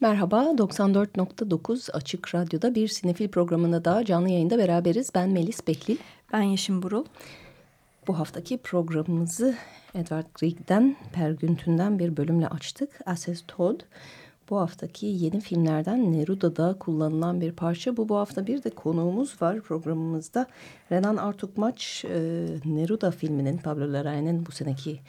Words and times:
Merhaba, 0.00 0.42
94.9 0.58 1.92
Açık 1.92 2.34
Radyo'da 2.34 2.74
bir 2.74 2.88
sinefil 2.88 3.28
programında 3.28 3.84
daha 3.84 4.04
canlı 4.04 4.28
yayında 4.30 4.58
beraberiz. 4.58 5.10
Ben 5.14 5.30
Melis 5.30 5.66
Behlil. 5.66 5.96
Ben 6.32 6.42
Yeşim 6.42 6.82
Burul. 6.82 7.04
Bu 8.06 8.18
haftaki 8.18 8.58
programımızı 8.58 9.54
Edward 9.94 10.26
Grieg'den, 10.34 10.96
Pergüntü'nden 11.12 11.98
bir 11.98 12.16
bölümle 12.16 12.48
açtık. 12.48 13.00
Asses 13.06 13.44
Todd. 13.48 13.80
Bu 14.50 14.60
haftaki 14.60 15.06
yeni 15.06 15.40
filmlerden 15.40 16.12
Neruda'da 16.12 16.76
kullanılan 16.78 17.40
bir 17.40 17.52
parça. 17.52 17.96
Bu 17.96 18.08
bu 18.08 18.16
hafta 18.16 18.46
bir 18.46 18.62
de 18.62 18.70
konuğumuz 18.70 19.42
var 19.42 19.60
programımızda. 19.60 20.46
Renan 20.92 21.16
Artukmaç, 21.16 22.04
e, 22.04 22.46
Neruda 22.64 23.10
filminin, 23.10 23.58
Pablo 23.58 23.92
Larraín'in 23.92 24.46
bu 24.46 24.52
seneki 24.52 25.00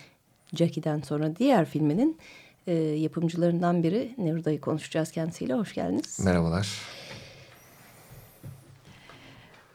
Jackie'den 0.54 1.02
sonra 1.02 1.36
diğer 1.36 1.66
filminin 1.66 2.18
e, 2.68 2.74
yapımcılarından 2.74 3.84
biri. 3.84 4.16
Neruda'yı 4.18 4.62
konuşacağız 4.62 5.12
kendisiyle. 5.12 5.54
Hoş 5.54 5.74
geldiniz. 5.74 6.20
Merhabalar. 6.26 6.68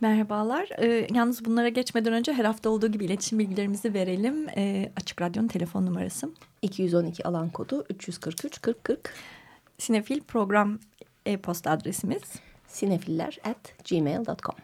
Merhabalar. 0.00 0.68
Ee, 0.78 1.06
yalnız 1.14 1.44
bunlara 1.44 1.68
geçmeden 1.68 2.12
önce 2.12 2.32
her 2.32 2.44
hafta 2.44 2.70
olduğu 2.70 2.92
gibi 2.92 3.04
iletişim 3.04 3.38
bilgilerimizi 3.38 3.94
verelim. 3.94 4.48
Ee, 4.56 4.92
Açık 4.96 5.22
Radyo'nun 5.22 5.48
telefon 5.48 5.86
numarası. 5.86 6.30
212 6.62 7.28
alan 7.28 7.50
kodu 7.50 7.84
343 7.90 8.62
40 8.62 8.84
40. 8.84 9.14
Sinefil 9.78 10.20
program 10.20 10.78
e-posta 11.26 11.70
adresimiz. 11.70 12.22
Sinefiller 12.68 13.38
at 13.44 13.88
gmail.com. 13.90 14.56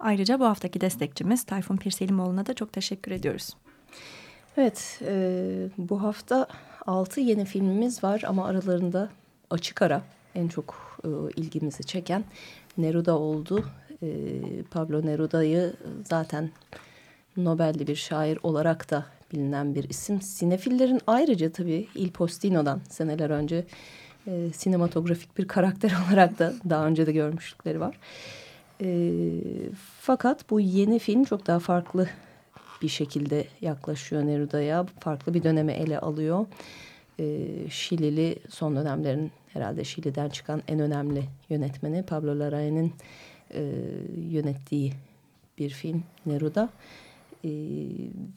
Ayrıca 0.00 0.40
bu 0.40 0.44
haftaki 0.44 0.80
destekçimiz 0.80 1.44
Tayfun 1.44 1.76
Pirselimoğlu'na 1.76 2.46
da 2.46 2.54
çok 2.54 2.72
teşekkür 2.72 3.12
ediyoruz. 3.12 3.56
Evet, 4.56 5.00
e, 5.06 5.68
bu 5.78 6.02
hafta 6.02 6.46
altı 6.86 7.20
yeni 7.20 7.44
filmimiz 7.44 8.04
var 8.04 8.22
ama 8.26 8.46
aralarında 8.46 9.08
açık 9.50 9.82
ara 9.82 10.02
en 10.34 10.48
çok 10.48 10.98
e, 11.04 11.08
ilgimizi 11.36 11.84
çeken 11.84 12.24
Neruda 12.78 13.18
oldu. 13.18 13.64
E, 14.02 14.08
Pablo 14.70 15.06
Neruda'yı 15.06 15.72
zaten 16.04 16.50
Nobel'li 17.36 17.86
bir 17.86 17.96
şair 17.96 18.38
olarak 18.42 18.90
da 18.90 19.06
bilinen 19.32 19.74
bir 19.74 19.88
isim. 19.88 20.22
Sinefillerin 20.22 21.00
ayrıca 21.06 21.52
tabii 21.52 21.88
Il 21.94 22.10
Postino'dan 22.10 22.80
seneler 22.88 23.30
önce 23.30 23.64
e, 24.26 24.50
sinematografik 24.52 25.38
bir 25.38 25.48
karakter 25.48 25.92
olarak 26.08 26.38
da 26.38 26.52
daha 26.70 26.86
önce 26.86 27.06
de 27.06 27.12
görmüşlükleri 27.12 27.80
var. 27.80 27.98
E, 28.82 29.10
fakat 30.00 30.50
bu 30.50 30.60
yeni 30.60 30.98
film 30.98 31.24
çok 31.24 31.46
daha 31.46 31.58
farklı 31.58 32.08
bir 32.82 32.88
şekilde 32.88 33.46
yaklaşıyor 33.60 34.26
Neruda'ya. 34.26 34.86
Farklı 35.00 35.34
bir 35.34 35.42
dönemi 35.42 35.72
ele 35.72 35.98
alıyor. 35.98 36.46
E, 37.18 37.46
Şilili 37.70 38.38
son 38.48 38.76
dönemlerin 38.76 39.30
herhalde 39.48 39.84
Şili'den 39.84 40.28
çıkan 40.28 40.62
en 40.68 40.80
önemli 40.80 41.24
yönetmeni 41.48 42.02
Pablo 42.02 42.30
Larraín'in 42.30 42.92
e, 43.54 43.62
yönettiği 44.16 44.92
bir 45.58 45.70
film 45.70 46.02
Neruda. 46.26 46.70
E, 47.44 47.50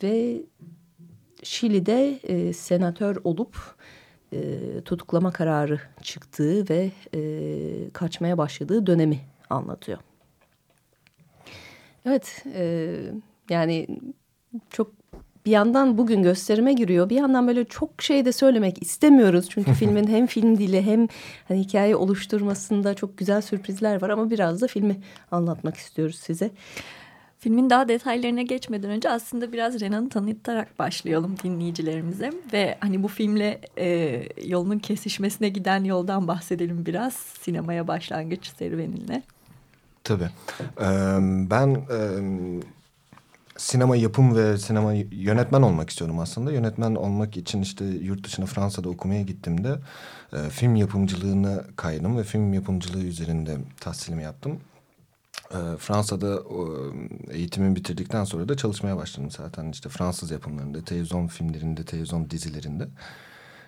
ve 0.04 0.42
Şili'de 1.44 2.20
e, 2.24 2.54
senatör 2.54 3.18
olup 3.24 3.76
e, 4.34 4.60
tutuklama 4.86 5.32
kararı 5.32 5.80
çıktığı 6.02 6.70
ve 6.70 6.92
e, 7.14 7.22
kaçmaya 7.94 8.38
başladığı 8.38 8.88
dönemi 8.88 9.20
anlatıyor. 9.50 10.00
Evet, 12.06 12.46
e, 12.54 12.96
yani 13.50 13.88
çok 14.70 14.92
bir 15.46 15.52
yandan 15.52 15.98
bugün 15.98 16.24
gösterime 16.24 16.74
giriyor. 16.74 17.10
Bir 17.10 17.16
yandan 17.16 17.48
böyle 17.48 17.66
çok 17.66 18.02
şey 18.02 18.26
de 18.26 18.32
söylemek 18.32 18.82
istemiyoruz. 18.82 19.50
Çünkü 19.50 19.74
filmin 19.80 20.08
hem 20.08 20.28
film 20.28 20.58
dili 20.58 20.82
hem 20.82 21.08
hani 21.48 21.60
hikaye 21.60 21.96
oluşturmasında 21.96 22.94
çok 22.94 23.18
güzel 23.18 23.42
sürprizler 23.42 24.02
var. 24.02 24.10
Ama 24.10 24.30
biraz 24.30 24.62
da 24.62 24.68
filmi 24.68 24.98
anlatmak 25.32 25.78
istiyoruz 25.78 26.16
size. 26.16 26.52
Filmin 27.40 27.70
daha 27.70 27.88
detaylarına 27.88 28.42
geçmeden 28.42 28.90
önce 28.90 29.10
aslında 29.10 29.52
biraz 29.52 29.82
Renan'ı 29.82 30.10
tanıtarak 30.10 30.80
başlayalım 30.80 31.36
dinleyicilerimize. 31.44 32.32
Ve 32.54 32.78
hani 32.80 33.04
bu 33.04 33.08
filmle 33.08 33.62
e, 33.78 34.20
yolunun 34.46 34.80
kesişmesine 34.80 35.50
giden 35.50 35.84
yoldan 35.84 36.28
bahsedelim 36.28 36.86
biraz. 36.86 37.14
Sinemaya 37.14 37.88
başlangıç 37.88 38.52
serüveninle. 38.58 39.24
Tabii. 40.04 40.30
Ee, 40.82 40.86
ben... 41.50 41.76
E, 41.76 42.83
sinema 43.58 43.96
yapım 43.96 44.36
ve 44.36 44.58
sinema 44.58 44.94
yönetmen 45.12 45.62
olmak 45.62 45.90
istiyorum 45.90 46.20
aslında. 46.20 46.52
Yönetmen 46.52 46.96
olmak 46.96 47.38
için 47.38 47.62
işte 47.62 47.86
yurt 47.86 48.24
dışına 48.24 48.46
Fransa'da 48.46 48.90
okumaya 48.90 49.22
gittiğimde 49.22 49.80
e, 50.34 50.50
film 50.50 50.76
yapımcılığını 50.76 51.64
kaydım 51.76 52.18
ve 52.18 52.24
film 52.24 52.54
yapımcılığı 52.54 53.04
üzerinde 53.04 53.58
tahsilimi 53.80 54.24
yaptım. 54.24 54.60
E, 55.52 55.78
Fransa'da 55.78 56.36
e, 56.36 57.38
eğitimimi 57.38 57.76
bitirdikten 57.76 58.24
sonra 58.24 58.50
da 58.50 58.58
çalışmaya 58.58 58.98
başladım 58.98 59.32
zaten 59.32 59.72
işte 59.72 59.90
Fransız 59.90 60.32
yapımlarında, 60.32 60.84
televizyon 60.84 61.28
filmlerinde, 61.28 61.86
televizyon 61.86 62.30
dizilerinde 62.30 62.88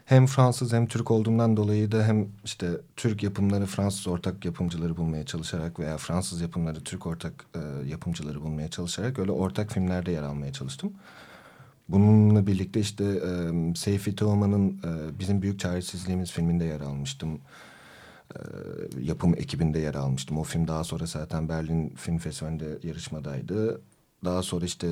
hem 0.06 0.26
Fransız 0.26 0.74
hem 0.74 0.88
Türk 0.88 1.12
olduğumdan 1.12 1.58
dolayı 1.58 1.92
da 1.92 2.04
hem 2.04 2.28
işte 2.44 2.70
Türk 2.96 3.24
yapımları 3.24 3.66
Fransız 3.66 4.08
ortak 4.08 4.46
yapımcıları 4.46 4.98
bulmaya 4.98 5.26
çalışarak 5.26 5.80
veya 5.80 5.98
Fransız 5.98 6.42
yapımları 6.42 6.84
Türk 6.84 7.08
ortak 7.08 7.46
e, 7.56 7.88
yapımcıları 7.88 8.42
bulmaya 8.42 8.70
çalışarak 8.70 9.20
öyle 9.20 9.32
ortak 9.32 9.72
filmlerde 9.72 10.12
yer 10.12 10.24
almaya 10.24 10.54
çalıştım. 10.54 10.94
Bununla 11.90 12.48
birlikte 12.48 12.80
işte 12.80 13.04
e, 13.04 13.76
Seyfi 13.76 14.16
Teoman'ın 14.16 14.70
e, 14.70 15.20
Bizim 15.20 15.42
Büyük 15.42 15.60
Çaresizliğimiz 15.60 16.32
filminde 16.32 16.66
yer 16.66 16.82
almıştım. 16.82 17.40
E, 18.36 18.40
yapım 19.02 19.34
ekibinde 19.34 19.80
yer 19.80 19.96
almıştım. 19.96 20.38
O 20.38 20.44
film 20.44 20.68
daha 20.68 20.84
sonra 20.84 21.06
zaten 21.06 21.50
Berlin 21.50 21.90
Film 21.90 22.18
Festivali'nde 22.18 22.88
yarışmadaydı. 22.88 23.82
Daha 24.26 24.44
sonra 24.44 24.66
işte 24.66 24.88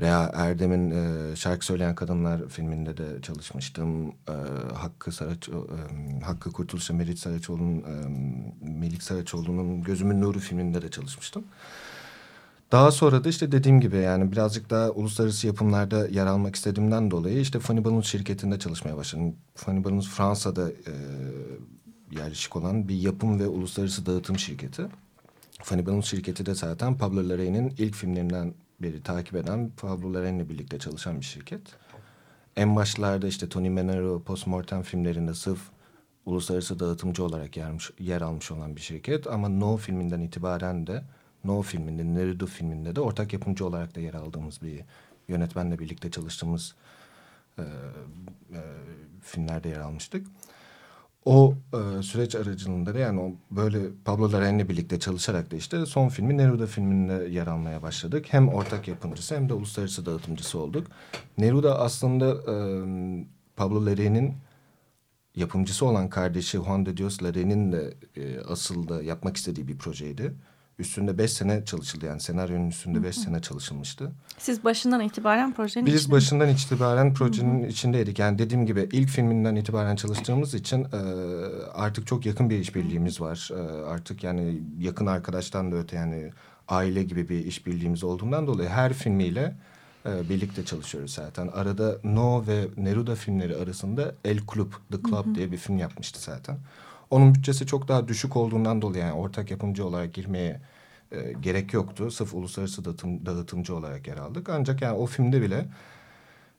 Rea 0.00 0.30
Erdem'in 0.34 0.90
e, 0.90 1.36
Şarkı 1.36 1.66
Söyleyen 1.66 1.94
Kadınlar 1.94 2.48
filminde 2.48 2.96
de 2.96 3.22
çalışmıştım. 3.22 4.08
E, 4.08 4.34
Hakkı 4.74 5.12
Saraç, 5.12 5.48
e, 5.48 6.20
Hakkı 6.24 6.52
Kurtuluş'a 6.52 6.94
Merit 6.94 7.18
Saraçoğlu'nun 7.18 7.78
e, 7.78 8.70
Melik 8.80 9.02
Saraçoğlu'nun 9.02 9.82
Gözümün 9.82 10.20
Nuru 10.20 10.38
filminde 10.38 10.82
de 10.82 10.90
çalışmıştım. 10.90 11.44
Daha 12.72 12.90
sonra 12.90 13.24
da 13.24 13.28
işte 13.28 13.52
dediğim 13.52 13.80
gibi 13.80 13.96
yani 13.96 14.32
birazcık 14.32 14.70
daha 14.70 14.90
uluslararası 14.90 15.46
yapımlarda 15.46 16.08
yer 16.08 16.26
almak 16.26 16.56
istediğimden 16.56 17.10
dolayı 17.10 17.40
işte 17.40 17.58
Funny 17.58 17.84
Balloons 17.84 18.06
şirketinde 18.06 18.58
çalışmaya 18.58 18.96
başladım. 18.96 19.36
Funny 19.54 19.84
Balloons 19.84 20.08
Fransa'da 20.08 20.70
e, 20.70 20.92
yerleşik 22.10 22.56
olan 22.56 22.88
bir 22.88 22.94
yapım 22.94 23.40
ve 23.40 23.46
uluslararası 23.46 24.06
dağıtım 24.06 24.38
şirketi. 24.38 24.86
Funny 25.62 25.86
Balloons 25.86 26.06
şirketi 26.06 26.46
de 26.46 26.54
zaten 26.54 26.98
Pablo 26.98 27.20
Larraín'in 27.20 27.74
ilk 27.78 27.94
filmlerinden 27.94 28.54
beri 28.84 29.02
takip 29.02 29.34
eden 29.34 29.70
Pablo 29.76 30.14
Larraín'le 30.14 30.48
birlikte 30.48 30.78
çalışan 30.78 31.20
bir 31.20 31.24
şirket. 31.24 31.60
En 32.56 32.76
başlarda 32.76 33.26
işte 33.26 33.48
Tony 33.48 33.68
Manero 33.68 34.22
Postmortem 34.22 34.82
filmlerinde 34.82 35.34
sırf 35.34 35.60
uluslararası 36.26 36.78
dağıtımcı 36.78 37.24
olarak 37.24 37.56
yermiş, 37.56 37.90
yer 37.98 38.20
almış 38.20 38.50
olan 38.50 38.76
bir 38.76 38.80
şirket. 38.80 39.26
Ama 39.26 39.48
No 39.48 39.76
filminden 39.76 40.20
itibaren 40.20 40.86
de 40.86 41.02
No 41.44 41.62
filminde, 41.62 42.04
Neruda 42.04 42.46
filminde 42.46 42.96
de 42.96 43.00
ortak 43.00 43.32
yapımcı 43.32 43.66
olarak 43.66 43.94
da 43.94 44.00
yer 44.00 44.14
aldığımız 44.14 44.62
bir 44.62 44.80
yönetmenle 45.28 45.78
birlikte 45.78 46.10
çalıştığımız 46.10 46.74
e, 47.58 47.62
e, 47.62 48.60
filmlerde 49.22 49.68
yer 49.68 49.80
almıştık. 49.80 50.26
O 51.24 51.54
e, 51.72 52.02
süreç 52.02 52.34
aracılığında 52.34 52.94
da 52.94 52.98
yani 52.98 53.20
o 53.20 53.32
böyle 53.56 53.78
Pablo 54.04 54.32
Larraín'le 54.32 54.68
birlikte 54.68 54.98
çalışarak 55.00 55.50
da 55.50 55.56
işte 55.56 55.86
son 55.86 56.08
filmi 56.08 56.36
Neruda 56.36 56.66
filminde 56.66 57.28
yer 57.30 57.46
almaya 57.46 57.82
başladık. 57.82 58.26
Hem 58.28 58.48
ortak 58.48 58.88
yapımcısı 58.88 59.34
hem 59.34 59.48
de 59.48 59.54
uluslararası 59.54 60.06
dağıtımcısı 60.06 60.58
olduk. 60.58 60.86
Neruda 61.38 61.80
aslında 61.80 62.30
e, 62.30 62.54
Pablo 63.56 63.86
Larraín'in 63.86 64.34
yapımcısı 65.36 65.86
olan 65.86 66.10
kardeşi 66.10 66.58
Juan 66.58 66.86
de 66.86 66.96
Dios 66.96 67.22
Larraín'in 67.22 67.72
de 67.72 67.94
e, 68.16 68.40
asıl 68.40 68.88
da 68.88 69.02
yapmak 69.02 69.36
istediği 69.36 69.68
bir 69.68 69.78
projeydi 69.78 70.34
üstünde 70.78 71.18
beş 71.18 71.32
sene 71.32 71.64
çalışıldı. 71.64 72.06
Yani 72.06 72.20
senaryonun 72.20 72.68
üstünde 72.68 73.02
beş 73.02 73.16
sene 73.16 73.42
çalışılmıştı. 73.42 74.12
Siz 74.38 74.64
başından 74.64 75.00
itibaren 75.00 75.52
projenin 75.52 75.86
Biz 75.86 76.10
başından 76.10 76.48
itibaren 76.48 77.14
projenin 77.14 77.62
Hı 77.62 77.66
-hı. 77.66 77.68
içindeydik. 77.68 78.18
Yani 78.18 78.38
dediğim 78.38 78.66
gibi 78.66 78.88
ilk 78.92 79.08
filminden 79.08 79.54
itibaren 79.54 79.96
çalıştığımız 79.96 80.54
için 80.54 80.84
e, 80.84 80.98
artık 81.74 82.06
çok 82.06 82.26
yakın 82.26 82.50
bir 82.50 82.58
işbirliğimiz 82.58 83.20
var. 83.20 83.50
E, 83.52 83.84
artık 83.86 84.24
yani 84.24 84.62
yakın 84.78 85.06
arkadaştan 85.06 85.72
da 85.72 85.76
öte 85.76 85.96
yani 85.96 86.30
aile 86.68 87.02
gibi 87.02 87.28
bir 87.28 87.44
işbirliğimiz 87.44 88.04
olduğundan 88.04 88.46
dolayı 88.46 88.68
her 88.68 88.92
filmiyle 88.92 89.56
e, 90.06 90.28
birlikte 90.28 90.64
çalışıyoruz 90.64 91.14
zaten. 91.14 91.48
Arada 91.48 91.96
No 92.04 92.46
ve 92.46 92.64
Neruda 92.76 93.14
filmleri 93.14 93.56
arasında 93.56 94.14
El 94.24 94.38
Club, 94.54 94.72
The 94.92 94.98
Club 95.02 95.26
Hı 95.26 95.30
-hı. 95.30 95.34
diye 95.34 95.52
bir 95.52 95.56
film 95.56 95.78
yapmıştı 95.78 96.20
zaten. 96.20 96.58
Onun 97.10 97.34
bütçesi 97.34 97.66
çok 97.66 97.88
daha 97.88 98.08
düşük 98.08 98.36
olduğundan 98.36 98.82
dolayı 98.82 99.04
yani 99.04 99.12
ortak 99.12 99.50
yapımcı 99.50 99.86
olarak 99.86 100.14
girmeye 100.14 100.60
e, 101.12 101.32
gerek 101.32 101.72
yoktu. 101.72 102.10
Sırf 102.10 102.34
uluslararası 102.34 102.84
dağıtım, 102.84 103.26
dağıtımcı 103.26 103.76
olarak 103.76 104.08
yer 104.08 104.16
aldık. 104.16 104.48
Ancak 104.48 104.82
yani 104.82 104.96
o 104.98 105.06
filmde 105.06 105.42
bile 105.42 105.66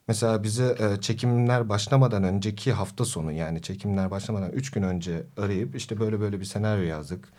mesela 0.07 0.43
bize 0.43 0.75
e, 0.79 1.01
çekimler 1.01 1.69
başlamadan 1.69 2.23
önceki 2.23 2.73
hafta 2.73 3.05
sonu 3.05 3.31
yani 3.31 3.61
çekimler 3.61 4.11
başlamadan 4.11 4.51
üç 4.51 4.71
gün 4.71 4.83
önce 4.83 5.23
arayıp 5.37 5.75
işte 5.75 5.99
böyle 5.99 6.19
böyle 6.19 6.39
bir 6.39 6.45
senaryo 6.45 6.83
yazdık. 6.83 7.29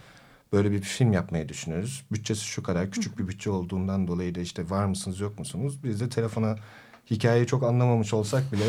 böyle 0.52 0.70
bir 0.70 0.80
film 0.82 1.12
yapmayı 1.12 1.48
düşünüyoruz. 1.48 2.06
Bütçesi 2.12 2.44
şu 2.44 2.62
kadar 2.62 2.90
küçük 2.90 3.18
bir 3.18 3.28
bütçe 3.28 3.50
olduğundan 3.50 4.06
dolayı 4.08 4.34
da 4.34 4.40
işte 4.40 4.70
var 4.70 4.84
mısınız 4.86 5.20
yok 5.20 5.38
musunuz? 5.38 5.84
Biz 5.84 6.00
de 6.00 6.08
telefona 6.08 6.56
hikayeyi 7.10 7.46
çok 7.46 7.62
anlamamış 7.62 8.14
olsak 8.14 8.52
bile 8.52 8.64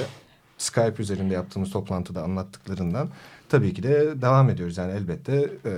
Skype 0.58 0.96
üzerinde 1.00 1.34
yaptığımız 1.34 1.70
toplantıda 1.70 2.24
anlattıklarından 2.24 3.10
tabii 3.50 3.74
ki 3.74 3.84
de 3.84 4.22
devam 4.22 4.50
ediyoruz. 4.50 4.78
Yani 4.78 4.92
elbette 4.92 5.50
e, 5.66 5.74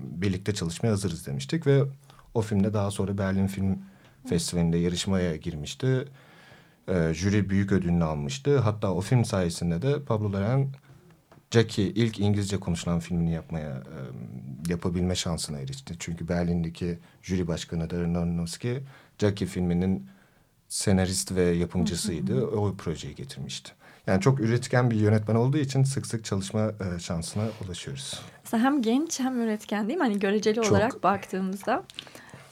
birlikte 0.00 0.54
çalışmaya 0.54 0.90
hazırız 0.90 1.26
demiştik 1.26 1.66
ve 1.66 1.82
o 2.34 2.42
filmde 2.42 2.74
daha 2.74 2.90
sonra 2.90 3.18
Berlin 3.18 3.46
Film 3.46 3.78
Festivali'nde 4.26 4.78
yarışmaya 4.78 5.36
girmişti. 5.36 6.08
E, 6.88 7.14
jüri 7.14 7.50
büyük 7.50 7.72
ödülünü 7.72 8.04
almıştı. 8.04 8.58
Hatta 8.58 8.92
o 8.92 9.00
film 9.00 9.24
sayesinde 9.24 9.82
de 9.82 10.02
Pablo 10.02 10.32
Larraín 10.32 10.68
Jackie 11.50 11.84
ilk 11.84 12.20
İngilizce 12.20 12.60
konuşulan 12.60 13.00
filmini 13.00 13.32
yapmaya 13.32 13.70
e, 13.70 13.98
yapabilme 14.68 15.14
şansına 15.14 15.58
erişti. 15.58 15.94
Çünkü 15.98 16.28
Berlin'deki 16.28 16.98
jüri 17.22 17.48
başkanı 17.48 17.90
Darren 17.90 18.14
Aronofsky 18.14 18.80
Jackie 19.18 19.46
filminin 19.46 20.06
senarist 20.68 21.34
ve 21.34 21.42
yapımcısıydı. 21.42 22.46
O 22.46 22.74
projeyi 22.76 23.14
getirmişti. 23.14 23.72
Yani 24.06 24.20
çok 24.20 24.40
üretken 24.40 24.90
bir 24.90 24.96
yönetmen 24.96 25.34
olduğu 25.34 25.58
için 25.58 25.82
sık 25.82 26.06
sık 26.06 26.24
çalışma 26.24 26.60
e, 26.60 26.98
şansına 26.98 27.42
ulaşıyoruz. 27.64 28.20
Mesela 28.44 28.62
hem 28.62 28.82
genç 28.82 29.20
hem 29.20 29.40
üretken 29.40 29.88
değil 29.88 29.98
mi? 29.98 30.04
Hani 30.04 30.18
göreceli 30.18 30.54
çok. 30.54 30.72
olarak 30.72 31.02
baktığımızda 31.02 31.82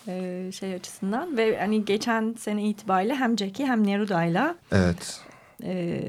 e, 0.08 0.50
şey 0.52 0.74
açısından 0.74 1.36
ve 1.36 1.58
hani 1.58 1.84
geçen 1.84 2.34
sene 2.38 2.68
itibariyle 2.68 3.14
hem 3.14 3.38
Jackie 3.38 3.66
hem 3.66 3.86
Neruda'yla 3.86 4.54
evet. 4.72 5.20
e, 5.62 6.02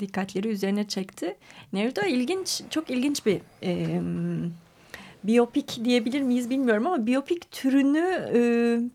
dikkatleri 0.00 0.48
üzerine 0.48 0.88
çekti. 0.88 1.36
Neruda 1.72 2.06
ilginç, 2.06 2.62
çok 2.70 2.90
ilginç 2.90 3.26
bir 3.26 3.40
e, 3.62 4.00
biyopik 5.24 5.84
diyebilir 5.84 6.22
miyiz 6.22 6.50
bilmiyorum 6.50 6.86
ama 6.86 7.06
biyopik 7.06 7.50
türünü 7.50 8.30
e, 8.34 8.40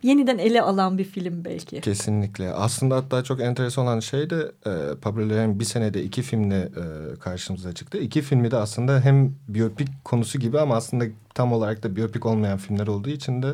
yeniden 0.08 0.38
ele 0.38 0.62
alan 0.62 0.98
bir 0.98 1.04
film 1.04 1.46
belki. 1.46 1.82
Kesinlikle. 1.82 2.52
Aslında 2.52 2.96
hatta 2.96 3.24
çok 3.24 3.42
enteresan 3.42 3.84
olan 3.84 4.00
şey 4.00 4.30
de 4.30 4.52
e, 4.66 4.72
Pablo 5.02 5.22
Larraín 5.22 5.60
bir 5.60 5.66
senede 5.66 6.04
iki 6.04 6.22
filmle 6.22 6.60
e, 6.60 7.16
karşımıza 7.20 7.74
çıktı. 7.74 7.98
İki 7.98 8.22
filmi 8.22 8.52
de 8.52 8.58
aslında 8.58 9.00
hem 9.02 9.36
biyopik 9.48 9.88
konusu 10.04 10.40
gibi 10.40 10.60
ama 10.60 10.76
aslında 10.76 11.06
tam 11.34 11.54
olarak 11.54 11.84
da 11.84 11.96
biyopik 11.96 12.26
olmayan 12.26 12.58
filmler 12.58 12.88
olduğu 12.88 13.10
için 13.10 13.44
de 13.44 13.54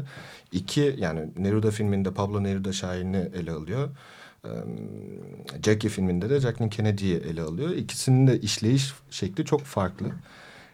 iki 0.51 0.95
yani 0.97 1.21
Neruda 1.37 1.71
filminde 1.71 2.11
Pablo 2.11 2.43
Neruda 2.43 2.73
şairini 2.73 3.29
ele 3.35 3.51
alıyor. 3.51 3.89
Jackie 5.65 5.89
filminde 5.89 6.29
de 6.29 6.39
Jacqueline 6.39 6.69
Kennedy'yi 6.69 7.15
ele 7.15 7.41
alıyor. 7.41 7.69
İkisinin 7.69 8.27
de 8.27 8.39
işleyiş 8.39 8.93
şekli 9.09 9.45
çok 9.45 9.61
farklı. 9.61 10.05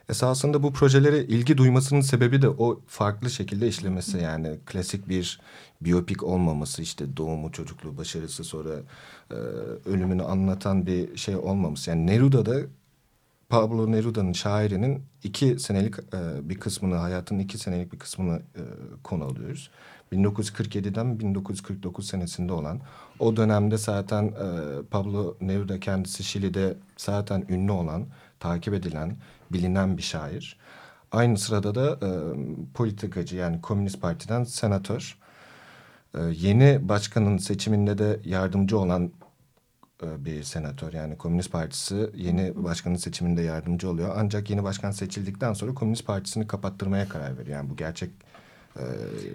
Esasında 0.10 0.64
bu 0.64 0.74
projelere 0.74 1.24
ilgi 1.24 1.58
duymasının 1.58 2.02
sebebi 2.02 2.42
de 2.42 2.50
o 2.50 2.82
farklı 2.88 3.30
şekilde 3.30 3.68
işlemesi. 3.68 4.18
Yani 4.18 4.60
klasik 4.66 5.10
bir 5.10 5.40
biyopik 5.82 6.24
olmaması 6.24 6.82
işte 6.82 7.18
doğumu, 7.18 7.52
çocukluğu, 7.52 7.98
başarısı 7.98 8.44
sonra 8.44 8.74
e, 9.32 9.36
ölümünü 9.90 10.24
anlatan 10.24 10.86
bir 10.86 11.18
şey 11.18 11.36
olmaması. 11.36 11.90
Yani 11.90 12.08
Neruda'da 12.08 12.56
Pablo 13.50 13.92
Neruda'nın 13.92 14.34
şairinin 14.34 15.04
iki 15.24 15.60
senelik 15.60 15.96
e, 16.00 16.50
bir 16.50 16.60
kısmını, 16.60 16.96
hayatının 16.96 17.40
iki 17.40 17.58
senelik 17.58 17.94
bir 17.94 18.00
kısmını 18.00 18.36
e, 18.36 18.62
konu 19.04 19.24
alıyoruz. 19.24 19.70
1947'den 20.14 21.20
1949 21.20 22.08
senesinde 22.08 22.54
olan 22.54 22.82
o 23.20 23.36
dönemde 23.36 23.78
zaten 23.78 24.24
e, 24.24 24.34
Pablo 24.92 25.38
Neruda 25.42 25.80
kendisi 25.80 26.24
Şili'de 26.24 26.78
zaten 26.98 27.46
ünlü 27.50 27.72
olan, 27.72 28.06
takip 28.40 28.74
edilen 28.74 29.18
bilinen 29.52 29.98
bir 29.98 30.02
şair. 30.02 30.58
Aynı 31.12 31.38
sırada 31.38 31.76
da 31.76 32.08
e, 32.08 32.10
politikacı 32.74 33.36
yani 33.36 33.62
Komünist 33.62 34.02
Parti'den 34.02 34.44
senatör. 34.44 35.18
E, 36.18 36.22
yeni 36.22 36.90
başkanın 36.90 37.38
seçiminde 37.38 37.98
de 37.98 38.20
yardımcı 38.26 38.80
olan 38.80 39.12
e, 40.04 40.26
bir 40.26 40.44
senatör. 40.44 40.94
Yani 40.94 41.18
Komünist 41.18 41.52
Partisi 41.52 42.10
yeni 42.16 42.64
başkanın 42.64 42.96
seçiminde 42.96 43.42
yardımcı 43.42 43.90
oluyor. 43.90 44.16
Ancak 44.18 44.50
yeni 44.50 44.64
başkan 44.64 44.92
seçildikten 44.92 45.54
sonra 45.54 45.74
Komünist 45.74 46.06
Partisi'ni 46.06 46.48
kapattırmaya 46.48 47.10
karar 47.10 47.38
veriyor. 47.38 47.58
Yani 47.58 47.70
bu 47.70 47.76
gerçek... 47.76 48.10
E, 48.80 48.84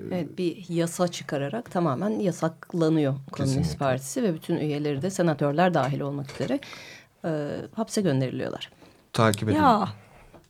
evet 0.09 0.39
bir 0.39 0.69
yasa 0.69 1.09
çıkararak 1.09 1.71
tamamen 1.71 2.11
yasaklanıyor 2.11 3.15
Komünist 3.33 3.57
Kesinlikle. 3.57 3.79
Partisi 3.79 4.23
ve 4.23 4.35
bütün 4.35 4.57
üyeleri 4.57 5.03
de 5.03 5.11
senatörler 5.11 5.75
dahil 5.75 6.01
olmak 6.01 6.35
üzere 6.35 6.61
e, 7.25 7.57
hapse 7.75 8.01
gönderiliyorlar. 8.01 8.71
Takip 9.13 9.49
edin. 9.49 9.57
Ya. 9.57 9.89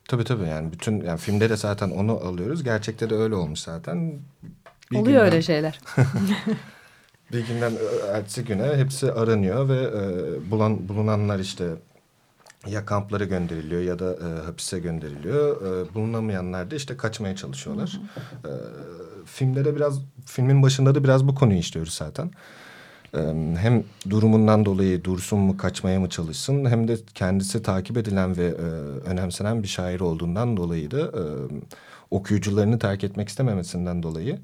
Tabii 0.07 0.23
tabii 0.23 0.47
yani 0.47 0.71
bütün 0.71 1.01
yani 1.01 1.17
filmde 1.17 1.49
de 1.49 1.57
zaten 1.57 1.89
onu 1.89 2.11
alıyoruz. 2.11 2.63
Gerçekte 2.63 3.09
de 3.09 3.15
öyle 3.15 3.35
olmuş 3.35 3.59
zaten. 3.59 4.19
Bir 4.91 4.97
Oluyor 4.97 5.05
günden, 5.05 5.25
öyle 5.25 5.41
şeyler. 5.41 5.79
bir 7.31 7.47
günden 7.47 7.73
ertesi 8.13 8.45
güne 8.45 8.75
hepsi 8.75 9.11
aranıyor 9.11 9.69
ve 9.69 9.81
e, 9.81 10.51
bulan, 10.51 10.89
bulunanlar 10.89 11.39
işte 11.39 11.65
ya 12.67 12.85
kamplara 12.85 13.23
gönderiliyor 13.23 13.81
ya 13.81 13.99
da 13.99 14.13
e, 14.13 14.45
hapise 14.45 14.79
gönderiliyor. 14.79 15.61
E, 15.61 15.93
bulunamayanlar 15.93 16.71
da 16.71 16.75
işte 16.75 16.97
kaçmaya 16.97 17.35
çalışıyorlar. 17.35 17.99
E, 18.45 18.51
filmde 19.25 19.65
de 19.65 19.75
biraz 19.75 19.99
filmin 20.25 20.63
başında 20.63 20.95
da 20.95 21.03
biraz 21.03 21.27
bu 21.27 21.35
konuyu 21.35 21.59
işliyoruz 21.59 21.93
zaten 21.93 22.31
hem 23.57 23.83
durumundan 24.09 24.65
dolayı 24.65 25.03
dursun 25.03 25.39
mu 25.39 25.57
kaçmaya 25.57 25.99
mı 25.99 26.09
çalışsın 26.09 26.65
hem 26.65 26.87
de 26.87 26.97
kendisi 27.15 27.61
takip 27.63 27.97
edilen 27.97 28.37
ve 28.37 28.45
e, 28.45 28.61
önemsenen 29.09 29.63
bir 29.63 29.67
şair 29.67 29.99
olduğundan 29.99 30.57
dolayı 30.57 30.91
da 30.91 31.01
e, 31.01 31.23
okuyucularını 32.11 32.79
terk 32.79 33.03
etmek 33.03 33.29
istememesinden 33.29 34.03
dolayı 34.03 34.39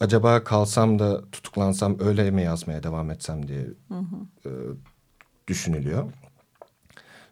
acaba 0.00 0.44
kalsam 0.44 0.98
da 0.98 1.30
tutuklansam 1.32 1.96
öyle 2.00 2.30
mi 2.30 2.42
yazmaya 2.42 2.82
devam 2.82 3.10
etsem 3.10 3.48
diye 3.48 3.66
hı 3.88 3.98
hı. 3.98 4.48
E, 4.48 4.50
düşünülüyor. 5.48 6.12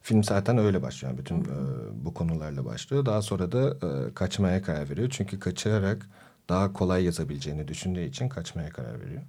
Film 0.03 0.25
zaten 0.25 0.59
öyle 0.59 0.83
başlıyor. 0.83 1.19
bütün 1.19 1.45
hı 1.45 1.50
hı. 1.50 1.55
E, 1.55 2.05
bu 2.05 2.15
konularla 2.15 2.65
başlıyor. 2.65 3.07
Daha 3.07 3.23
sonra 3.23 3.53
da 3.53 3.77
e, 3.87 4.15
kaçmaya 4.15 4.62
karar 4.62 4.91
veriyor. 4.91 5.09
Çünkü 5.11 5.39
kaçarak 5.39 6.09
daha 6.49 6.73
kolay 6.73 7.05
yazabileceğini 7.05 7.69
düşündüğü 7.69 8.05
için 8.05 8.29
kaçmaya 8.29 8.71
karar 8.71 9.00
veriyor. 9.00 9.23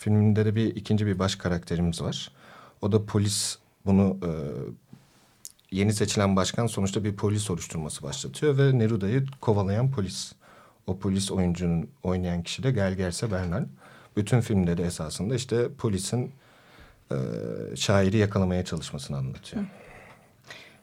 Filminde 0.00 0.44
de 0.44 0.54
bir 0.54 0.76
ikinci 0.76 1.06
bir 1.06 1.18
baş 1.18 1.36
karakterimiz 1.36 2.02
var. 2.02 2.32
O 2.82 2.92
da 2.92 3.06
polis 3.06 3.58
bunu 3.86 4.18
e, 4.22 4.30
yeni 5.70 5.92
seçilen 5.92 6.36
başkan 6.36 6.66
sonuçta 6.66 7.04
bir 7.04 7.16
polis 7.16 7.42
soruşturması 7.42 8.02
başlatıyor 8.02 8.58
ve 8.58 8.78
Neruda'yı 8.78 9.26
kovalayan 9.40 9.90
polis. 9.90 10.32
O 10.86 10.98
polis 10.98 11.30
oyuncunun 11.30 11.88
oynayan 12.02 12.42
kişi 12.42 12.62
de 12.62 12.70
Gelgerse 12.70 13.32
Bernal. 13.32 13.64
Bütün 14.16 14.40
filmde 14.40 14.76
de 14.76 14.84
esasında 14.84 15.34
işte 15.34 15.68
polisin 15.78 16.32
e, 17.12 17.16
şairi 17.76 18.16
yakalamaya 18.16 18.64
çalışmasını 18.64 19.16
anlatıyor. 19.16 19.64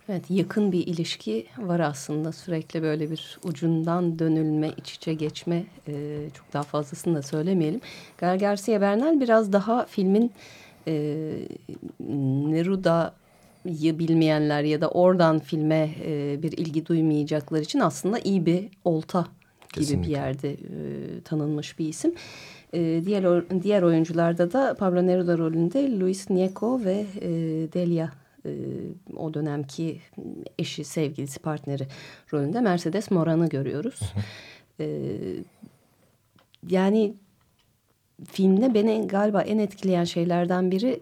Evet 0.10 0.32
yakın 0.32 0.72
bir 0.72 0.88
ilişki 0.88 1.46
var 1.58 1.80
aslında 1.80 2.32
sürekli 2.32 2.82
böyle 2.82 3.12
bir 3.12 3.40
ucundan 3.44 4.20
dönülme, 4.20 4.72
iç 4.78 4.94
içe 4.94 5.14
geçme 5.14 5.64
e, 5.88 6.18
çok 6.34 6.54
daha 6.54 6.64
fazlasını 6.64 7.16
da 7.16 7.22
söylemeyelim. 7.22 7.82
Gal 8.18 8.40
Garcia 8.40 8.82
Bernal 8.82 9.20
biraz 9.20 9.54
daha 9.54 9.86
filmin 9.86 10.32
e, 10.88 10.94
Neruda'yı 12.50 14.00
bilmeyenler 14.00 14.64
ya 14.64 14.82
da 14.82 14.90
oradan 14.90 15.40
filme 15.40 15.90
e, 16.06 16.44
bir 16.44 16.52
ilgi 16.52 16.86
duymayacaklar 16.86 17.60
için 17.60 17.80
aslında 17.80 18.20
iyi 18.20 18.46
bir 18.46 18.70
olta 18.84 19.26
Kesinlikle. 19.74 19.96
gibi 19.96 20.08
bir 20.08 20.12
yerde 20.12 20.52
e, 20.52 20.58
tanınmış 21.26 21.80
bir 21.80 21.88
isim. 21.88 22.14
E, 22.74 23.02
diğer 23.06 23.50
diğer 23.64 23.82
oyuncularda 23.82 24.54
da 24.54 24.76
Pablo 24.80 25.08
Neruda 25.08 25.38
rolünde 25.38 26.00
Luis 26.00 26.30
Nieco 26.30 26.86
ve 26.86 27.06
e, 27.22 27.30
Delia 27.74 28.08
e, 28.46 28.52
o 29.16 29.34
dönemki 29.34 30.02
eşi, 30.60 30.84
sevgilisi, 30.84 31.40
partneri 31.40 31.88
rolünde 32.34 32.62
Mercedes 32.62 33.12
Moran'ı 33.12 33.50
görüyoruz. 33.50 34.00
E, 34.80 35.10
yani 36.70 37.14
filmde 38.32 38.74
beni 38.74 39.08
galiba 39.08 39.42
en 39.42 39.58
etkileyen 39.58 40.04
şeylerden 40.04 40.72
biri 40.72 41.00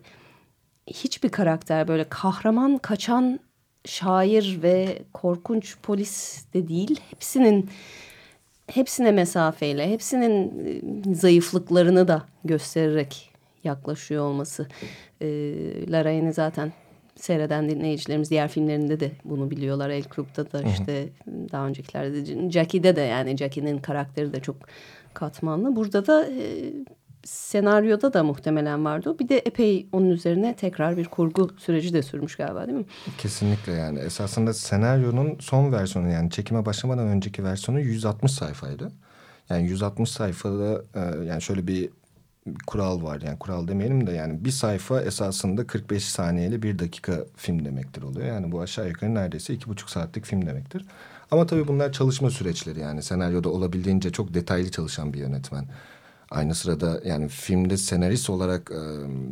hiçbir 0.88 1.30
karakter 1.30 1.88
böyle 1.88 2.10
kahraman 2.10 2.78
kaçan 2.78 3.40
şair 3.86 4.60
ve 4.64 5.02
korkunç 5.14 5.78
polis 5.84 6.46
de 6.54 6.68
değil. 6.68 7.00
Hepsinin 7.10 7.70
hepsine 8.68 9.12
mesafeyle, 9.12 9.90
hepsinin 9.90 10.66
e, 10.66 11.16
zayıflıklarını 11.16 12.08
da 12.08 12.26
göstererek 12.46 13.32
yaklaşıyor 13.64 14.26
olması. 14.26 14.68
E, 15.22 15.28
Larraín'i 15.92 16.34
zaten 16.34 16.74
seyreden 17.16 17.70
dinleyicilerimiz 17.70 18.32
diğer 18.32 18.48
filmlerinde 18.48 19.00
de 19.00 19.12
bunu 19.26 19.52
biliyorlar. 19.52 19.90
El 19.90 20.04
Club'da 20.16 20.52
da 20.52 20.62
işte 20.62 21.10
hı 21.26 21.32
hı. 21.32 21.52
daha 21.52 21.68
öncekilerde 21.68 22.26
de 22.26 22.52
Jackie'de 22.52 22.96
de 22.96 23.02
yani 23.02 23.38
Jackie'nin 23.38 23.78
karakteri 23.78 24.34
de 24.34 24.40
çok 24.40 24.56
katmanlı. 25.14 25.76
Burada 25.76 26.08
da 26.08 26.26
e, 26.26 26.74
senaryoda 27.26 28.14
da 28.14 28.24
muhtemelen 28.24 28.86
vardı. 28.86 29.20
Bir 29.20 29.30
de 29.30 29.38
epey 29.38 29.88
onun 29.92 30.10
üzerine 30.10 30.56
tekrar 30.56 30.98
bir 30.98 31.06
kurgu 31.06 31.50
süreci 31.58 31.94
de 31.94 32.04
sürmüş 32.04 32.36
galiba 32.36 32.68
değil 32.68 32.78
mi? 32.78 32.86
Kesinlikle 33.18 33.72
yani 33.72 34.00
esasında 34.00 34.54
senaryonun 34.54 35.38
son 35.40 35.72
versiyonu 35.72 36.10
yani 36.10 36.30
çekime 36.30 36.66
başlamadan 36.66 37.08
önceki 37.08 37.44
versiyonu 37.44 37.80
160 37.80 38.32
sayfaydı. 38.32 38.92
Yani 39.50 39.68
160 39.68 40.10
sayfada 40.10 40.84
e, 40.96 41.26
yani 41.26 41.42
şöyle 41.42 41.68
bir 41.68 41.90
kural 42.68 43.04
var. 43.04 43.22
Yani 43.22 43.40
kural 43.40 43.68
demeyelim 43.68 44.08
de 44.08 44.12
yani 44.12 44.46
bir 44.46 44.52
sayfa 44.52 45.02
esasında 45.02 45.68
45 45.68 46.06
saniyeli 46.06 46.64
bir 46.64 46.80
dakika 46.80 47.26
film 47.36 47.66
demektir 47.66 48.02
oluyor. 48.02 48.28
Yani 48.28 48.52
bu 48.52 48.62
aşağı 48.62 48.88
yukarı 48.88 49.16
neredeyse 49.16 49.54
iki 49.54 49.68
buçuk 49.70 49.90
saatlik 49.90 50.26
film 50.26 50.46
demektir. 50.46 50.86
Ama 51.32 51.46
tabii 51.46 51.68
bunlar 51.68 51.92
çalışma 51.92 52.30
süreçleri 52.30 52.80
yani 52.80 53.04
senaryoda 53.04 53.50
olabildiğince 53.50 54.12
çok 54.12 54.34
detaylı 54.34 54.72
çalışan 54.72 55.14
bir 55.14 55.20
yönetmen. 55.20 55.66
Aynı 56.32 56.56
sırada 56.56 57.02
yani 57.06 57.28
filmde 57.28 57.78
senarist 57.78 58.30
olarak 58.30 58.72
e, 58.72 58.82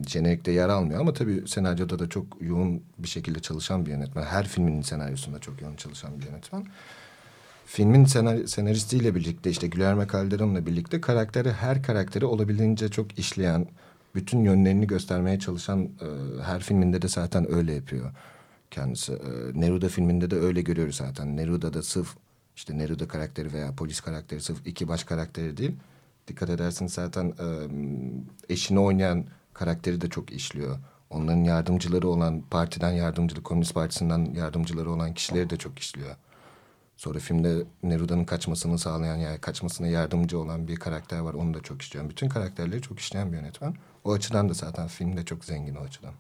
jenerikte 0.10 0.51
yer 0.51 0.70
almıyor 0.70 1.01
ama 1.01 1.13
tabii 1.13 1.48
senaryoda 1.48 2.00
da 2.00 2.10
çok 2.10 2.25
yoğun 2.41 2.84
bir 2.98 3.08
şekilde 3.08 3.39
çalışan 3.39 3.86
bir 3.86 3.91
yönetmen. 3.91 4.24
Her 4.24 4.48
filmin 4.48 4.82
senaryosunda 4.82 5.39
çok 5.39 5.62
yoğun 5.62 5.75
çalışan 5.75 6.20
bir 6.20 6.25
yönetmen. 6.25 6.65
Filmin 7.74 8.06
senar 8.06 8.46
senaristiyle 8.46 9.15
birlikte 9.15 9.50
işte 9.50 9.68
Guillermo 9.68 10.08
Calderon'la 10.08 10.65
birlikte 10.65 11.01
karakteri 11.01 11.51
her 11.51 11.84
karakteri 11.84 12.25
olabildiğince 12.25 12.89
çok 12.89 13.20
işleyen, 13.20 13.68
bütün 14.15 14.44
yönlerini 14.44 14.88
göstermeye 14.88 15.39
çalışan 15.39 15.84
e, 15.84 16.08
her 16.44 16.62
filminde 16.62 17.01
de 17.01 17.08
zaten 17.08 17.51
öyle 17.51 17.74
yapıyor 17.74 18.12
kendisi. 18.72 19.13
E, 19.13 19.20
Neruda 19.53 19.89
filminde 19.89 20.32
de 20.32 20.36
öyle 20.36 20.62
görüyoruz 20.62 20.96
zaten. 20.96 21.38
Neruda 21.38 21.74
da 21.74 21.84
sırf 21.84 22.15
işte 22.56 22.77
Neruda 22.77 23.08
karakteri 23.08 23.53
veya 23.53 23.75
polis 23.75 24.01
karakteri 24.01 24.42
sırf 24.42 24.68
iki 24.68 24.88
baş 24.88 25.03
karakteri 25.03 25.58
değil 25.58 25.75
dikkat 26.27 26.50
edersiniz 26.50 26.94
zaten 26.94 27.25
e, 27.25 27.48
eşini 28.53 28.80
oynayan 28.80 29.25
karakteri 29.53 30.01
de 30.01 30.10
çok 30.10 30.32
işliyor. 30.32 30.77
Onların 31.10 31.44
yardımcıları 31.44 32.08
olan 32.08 32.42
partiden 32.42 32.92
yardımcılık, 32.92 33.44
Komünist 33.44 33.74
Partisi'nden 33.74 34.34
yardımcıları 34.34 34.92
olan 34.92 35.13
kişileri 35.13 35.50
de 35.50 35.58
çok 35.58 35.80
işliyor. 35.80 36.15
Sonra 36.97 37.19
filmde 37.19 37.63
Neruda'nın 37.83 38.25
kaçmasını 38.25 38.79
sağlayan 38.79 39.15
yani 39.15 39.38
kaçmasına 39.38 39.88
yardımcı 39.88 40.39
olan 40.39 40.67
bir 40.67 40.75
karakter 40.75 41.19
var. 41.19 41.33
Onu 41.33 41.53
da 41.53 41.62
çok 41.62 41.81
işliyor. 41.81 42.09
Bütün 42.09 42.29
karakterleri 42.29 42.81
çok 42.81 43.00
işleyen 43.00 43.31
bir 43.31 43.38
yönetmen. 43.38 43.75
O 44.03 44.12
açıdan 44.13 44.50
da 44.50 44.53
zaten 44.53 44.88
film 44.88 45.17
de 45.17 45.25
çok 45.25 45.45
zengin 45.45 45.75
o 45.75 45.79
açıdan. 45.79 46.13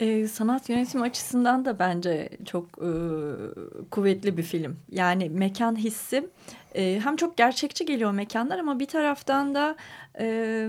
Ee, 0.00 0.28
sanat 0.28 0.68
yönetimi 0.68 1.04
açısından 1.04 1.64
da 1.64 1.78
bence 1.78 2.28
çok 2.44 2.64
e, 2.64 2.90
kuvvetli 3.90 4.36
bir 4.36 4.42
film. 4.42 4.76
Yani 4.90 5.28
mekan 5.28 5.76
hissi 5.76 6.28
e, 6.74 7.00
hem 7.04 7.16
çok 7.16 7.36
gerçekçi 7.36 7.86
geliyor 7.86 8.12
mekanlar 8.12 8.58
ama 8.58 8.80
bir 8.80 8.86
taraftan 8.86 9.54
da 9.54 9.76
e, 10.18 10.68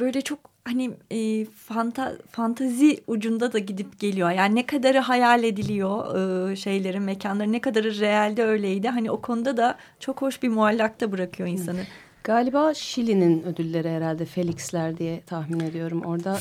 böyle 0.00 0.20
çok 0.20 0.51
hani 0.64 0.90
e, 1.10 1.44
fanta, 1.44 2.12
fantazi 2.30 3.00
ucunda 3.06 3.52
da 3.52 3.58
gidip 3.58 3.98
geliyor. 3.98 4.30
Yani 4.30 4.54
ne 4.54 4.66
kadarı 4.66 4.98
hayal 4.98 5.44
ediliyor 5.44 6.18
e, 6.50 6.56
şeylerin, 6.56 7.02
mekanların 7.02 7.52
ne 7.52 7.60
kadarı 7.60 8.00
realde 8.00 8.44
öyleydi. 8.44 8.88
Hani 8.88 9.10
o 9.10 9.20
konuda 9.20 9.56
da 9.56 9.78
çok 10.00 10.22
hoş 10.22 10.42
bir 10.42 10.48
muallakta 10.48 11.12
bırakıyor 11.12 11.48
insanı. 11.48 11.80
Galiba 12.24 12.74
Şili'nin 12.74 13.42
ödülleri 13.42 13.90
herhalde 13.90 14.24
Felix'ler 14.24 14.98
diye 14.98 15.20
tahmin 15.20 15.60
ediyorum. 15.60 16.02
Orada 16.04 16.38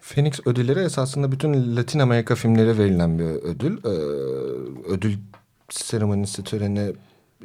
Phoenix 0.00 0.40
ödülleri 0.46 0.80
esasında 0.80 1.32
bütün 1.32 1.76
Latin 1.76 1.98
Amerika 1.98 2.34
filmleri 2.34 2.78
verilen 2.78 3.18
bir 3.18 3.24
ödül. 3.24 3.78
Ee, 3.84 3.88
ödül 4.92 5.14
seremonisi 5.70 6.44
töreni 6.44 6.92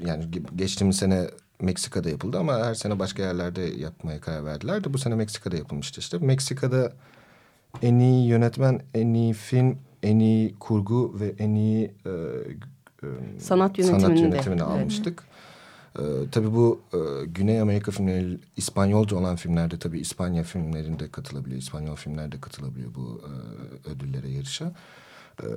yani 0.05 0.25
geçtiğimiz 0.55 0.97
sene 0.97 1.27
Meksika'da 1.63 2.09
yapıldı 2.09 2.39
ama 2.39 2.65
her 2.65 2.73
sene 2.73 2.99
başka 2.99 3.23
yerlerde 3.23 3.61
yapmaya 3.61 4.21
karar 4.21 4.45
verdiler 4.45 4.83
de 4.83 4.93
bu 4.93 4.97
sene 4.97 5.15
Meksika'da 5.15 5.57
yapılmıştı 5.57 5.99
işte. 5.99 6.17
Meksika'da 6.17 6.93
en 7.81 7.99
iyi 7.99 8.27
yönetmen, 8.27 8.81
en 8.93 9.13
iyi 9.13 9.33
film, 9.33 9.77
en 10.03 10.19
iyi 10.19 10.55
kurgu 10.59 11.19
ve 11.19 11.35
en 11.39 11.55
iyi 11.55 11.93
e, 12.05 12.09
e, 13.03 13.39
sanat 13.39 13.77
yönetimini, 13.79 14.01
sanat 14.01 14.19
yönetimini 14.19 14.63
almıştık. 14.63 15.23
Ee, 15.99 16.01
tabii 16.31 16.53
bu 16.53 16.81
e, 16.93 17.25
Güney 17.25 17.61
Amerika 17.61 17.91
filmleri 17.91 18.39
İspanyolca 18.57 19.17
olan 19.17 19.35
filmlerde 19.35 19.79
tabii 19.79 19.99
İspanya 19.99 20.43
filmlerinde 20.43 21.11
katılabiliyor. 21.11 21.61
İspanyol 21.61 21.95
filmlerde 21.95 22.41
katılabiliyor 22.41 22.95
bu 22.95 23.21
e, 23.23 23.89
ödüllere 23.89 24.29
yarışa. 24.29 24.75
E, 25.41 25.47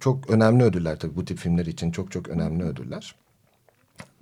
çok 0.00 0.30
önemli 0.30 0.64
ödüller 0.64 0.98
tabii 0.98 1.16
bu 1.16 1.24
tip 1.24 1.38
filmler 1.38 1.66
için 1.66 1.90
çok 1.90 2.12
çok 2.12 2.28
önemli 2.28 2.64
ödüller. 2.64 3.14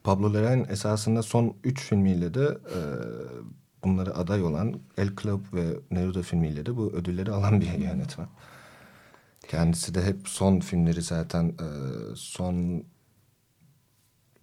Pablo 0.05 0.35
Larraín 0.35 0.67
esasında 0.69 1.23
son 1.23 1.57
üç 1.64 1.81
filmiyle 1.81 2.35
de 2.35 2.45
e, 2.45 2.79
bunları 3.85 4.17
aday 4.17 4.43
olan 4.43 4.81
El 4.97 5.11
Club 5.23 5.40
ve 5.53 5.81
Neruda 5.90 6.23
filmiyle 6.23 6.67
de 6.67 6.77
bu 6.77 6.93
ödülleri 6.93 7.33
alan 7.33 7.61
bir 7.61 7.73
yönetmen. 7.73 8.29
Kendisi 9.49 9.95
de 9.95 10.03
hep 10.03 10.29
son 10.29 10.61
filmleri 10.61 11.03
zaten 11.03 11.45
e, 11.49 11.69
son 12.17 12.85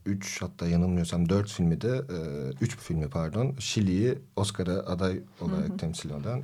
üç 0.06 0.41
hatta 0.41 0.67
yanılmıyorsam 0.67 1.30
dört 1.30 1.50
filmi 1.50 1.82
de 1.82 2.02
e, 2.10 2.17
üç 2.62 2.78
filmi 2.78 3.10
pardon 3.10 3.56
Şili'yi 3.60 4.19
Oscar'a 4.36 4.80
aday 4.80 5.19
olarak 5.41 5.69
hı 5.69 5.74
hı. 5.74 5.78
temsil 5.78 6.10
eden 6.10 6.43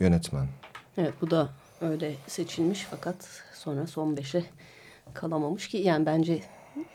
yönetmen. 0.00 0.48
Evet 0.96 1.14
bu 1.20 1.30
da 1.30 1.48
öyle 1.80 2.14
seçilmiş 2.26 2.86
fakat 2.90 3.28
sonra 3.54 3.86
son 3.86 4.16
beşe 4.16 4.44
kalamamış 5.14 5.68
ki 5.68 5.76
yani 5.76 6.06
bence 6.06 6.42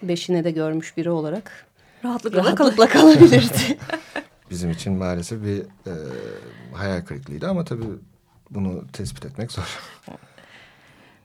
beşine 0.03 0.43
de 0.43 0.51
görmüş 0.51 0.97
biri 0.97 1.09
olarak 1.09 1.67
rahatlıkla, 2.05 2.43
rahatlıkla 2.43 2.89
kalabilirdi. 2.89 3.77
Bizim 4.49 4.71
için 4.71 4.93
maalesef 4.93 5.43
bir 5.43 5.59
e, 5.59 5.93
hayal 6.73 7.01
kırıklığıydı 7.01 7.47
ama 7.47 7.65
tabii 7.65 7.83
bunu 8.49 8.83
tespit 8.93 9.25
etmek 9.25 9.51
zor. 9.51 9.79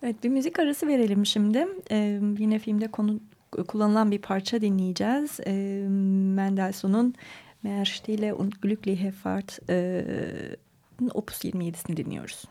Evet 0.03 0.25
bir 0.25 0.29
müzik 0.29 0.59
arası 0.59 0.87
verelim 0.87 1.27
şimdi. 1.27 1.67
Ee, 1.91 2.21
yine 2.39 2.59
filmde 2.59 2.89
konu 2.89 3.21
kullanılan 3.69 4.11
bir 4.11 4.19
parça 4.19 4.61
dinleyeceğiz. 4.61 5.41
E, 5.47 5.53
Mendelssohn'un 6.35 7.15
Mehr 7.63 7.85
Stille 7.85 8.35
und 8.35 8.53
Glückliche 8.63 9.11
Fahrt 9.11 9.71
e, 9.71 10.05
Opus 11.15 11.45
27'sini 11.45 11.97
dinliyoruz. 11.97 12.45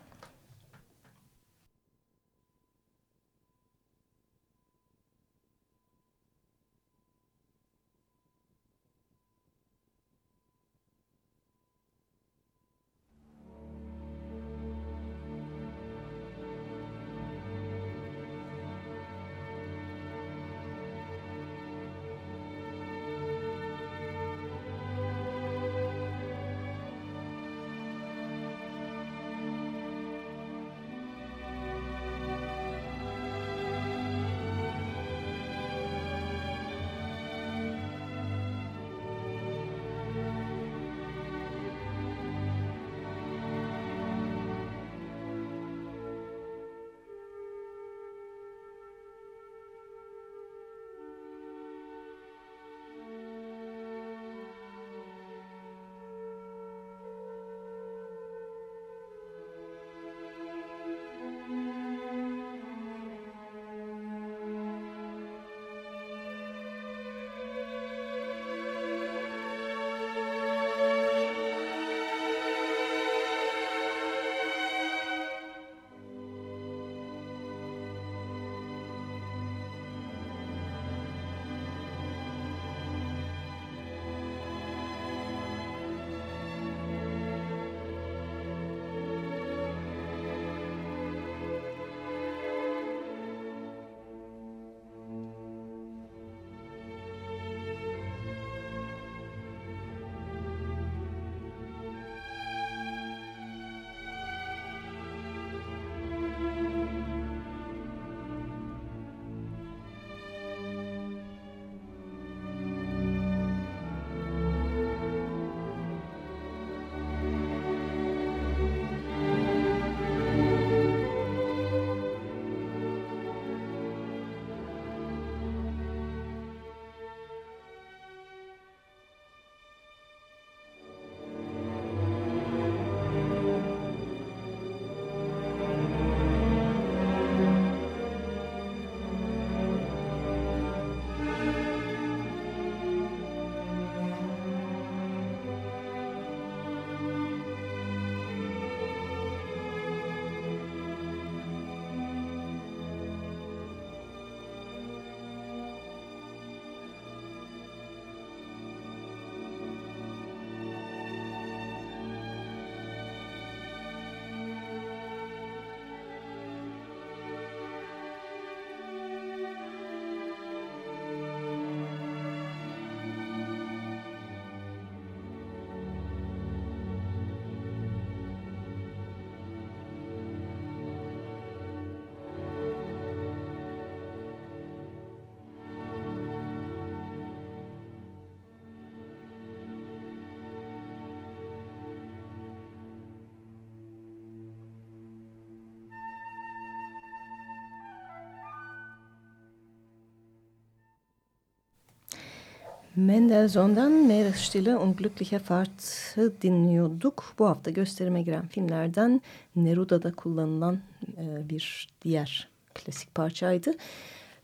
Mendelssohn'dan 202.95 203.91
Meeresstille 203.91 204.77
und 204.77 204.97
Glückliche 204.97 205.39
Fahrt'ı 205.39 206.41
dinliyorduk. 206.41 207.33
Bu 207.39 207.47
hafta 207.47 207.71
gösterime 207.71 208.21
giren 208.21 208.47
filmlerden 208.47 209.21
Neruda'da 209.55 210.11
kullanılan 210.11 210.79
e, 211.17 211.49
bir 211.49 211.87
diğer 212.01 212.47
klasik 212.73 213.15
parçaydı. 213.15 213.73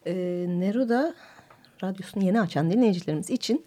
E, 0.05 0.15
Neruda 0.47 1.15
radyosunu 1.83 2.23
yeni 2.23 2.41
açan 2.41 2.71
dinleyicilerimiz 2.71 3.29
için 3.29 3.65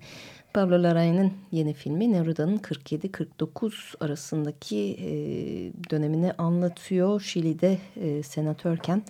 Pablo 0.55 0.75
Larraín'in 0.75 1.33
yeni 1.53 1.75
filmi 1.75 2.13
Neruda'nın 2.13 2.59
47-49 2.59 4.05
arasındaki 4.05 4.97
e, 5.01 5.11
dönemini 5.91 6.33
anlatıyor. 6.33 7.21
Şili'de 7.21 7.79
senatörken 8.23 9.03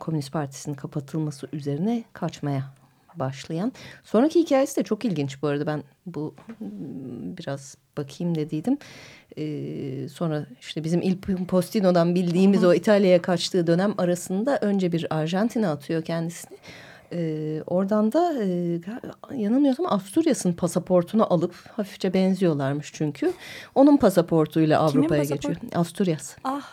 Komünist 0.00 0.32
Partisi'nin 0.32 0.74
kapatılması 0.74 1.48
üzerine 1.52 2.04
kaçmaya 2.12 2.79
başlayan. 3.14 3.72
Sonraki 4.04 4.40
hikayesi 4.40 4.76
de 4.76 4.82
çok 4.82 5.04
ilginç 5.04 5.42
bu 5.42 5.46
arada. 5.46 5.66
Ben 5.66 5.82
bu 6.06 6.34
biraz 7.38 7.76
bakayım 7.96 8.34
dediydim. 8.34 8.78
Ee, 9.38 10.08
sonra 10.08 10.46
işte 10.60 10.84
bizim 10.84 11.02
Il 11.02 11.16
Postino'dan 11.48 12.14
bildiğimiz 12.14 12.64
o 12.64 12.74
İtalya'ya 12.74 13.22
kaçtığı 13.22 13.66
dönem 13.66 13.94
arasında 13.98 14.58
önce 14.60 14.92
bir 14.92 15.06
Arjantin'e 15.10 15.68
atıyor 15.68 16.02
kendisini. 16.02 16.58
Ee, 17.12 17.62
oradan 17.66 18.12
da 18.12 18.34
e, 18.42 18.80
yanılmıyorsam 19.36 19.86
Asturyas'ın 19.86 20.52
pasaportunu 20.52 21.32
alıp 21.32 21.54
hafifçe 21.76 22.14
benziyorlarmış 22.14 22.90
çünkü. 22.92 23.32
Onun 23.74 23.96
pasaportuyla 23.96 24.80
Avrupa'ya 24.80 25.24
geçiyor. 25.24 25.56
Asturyas. 25.74 26.36
Ah. 26.44 26.72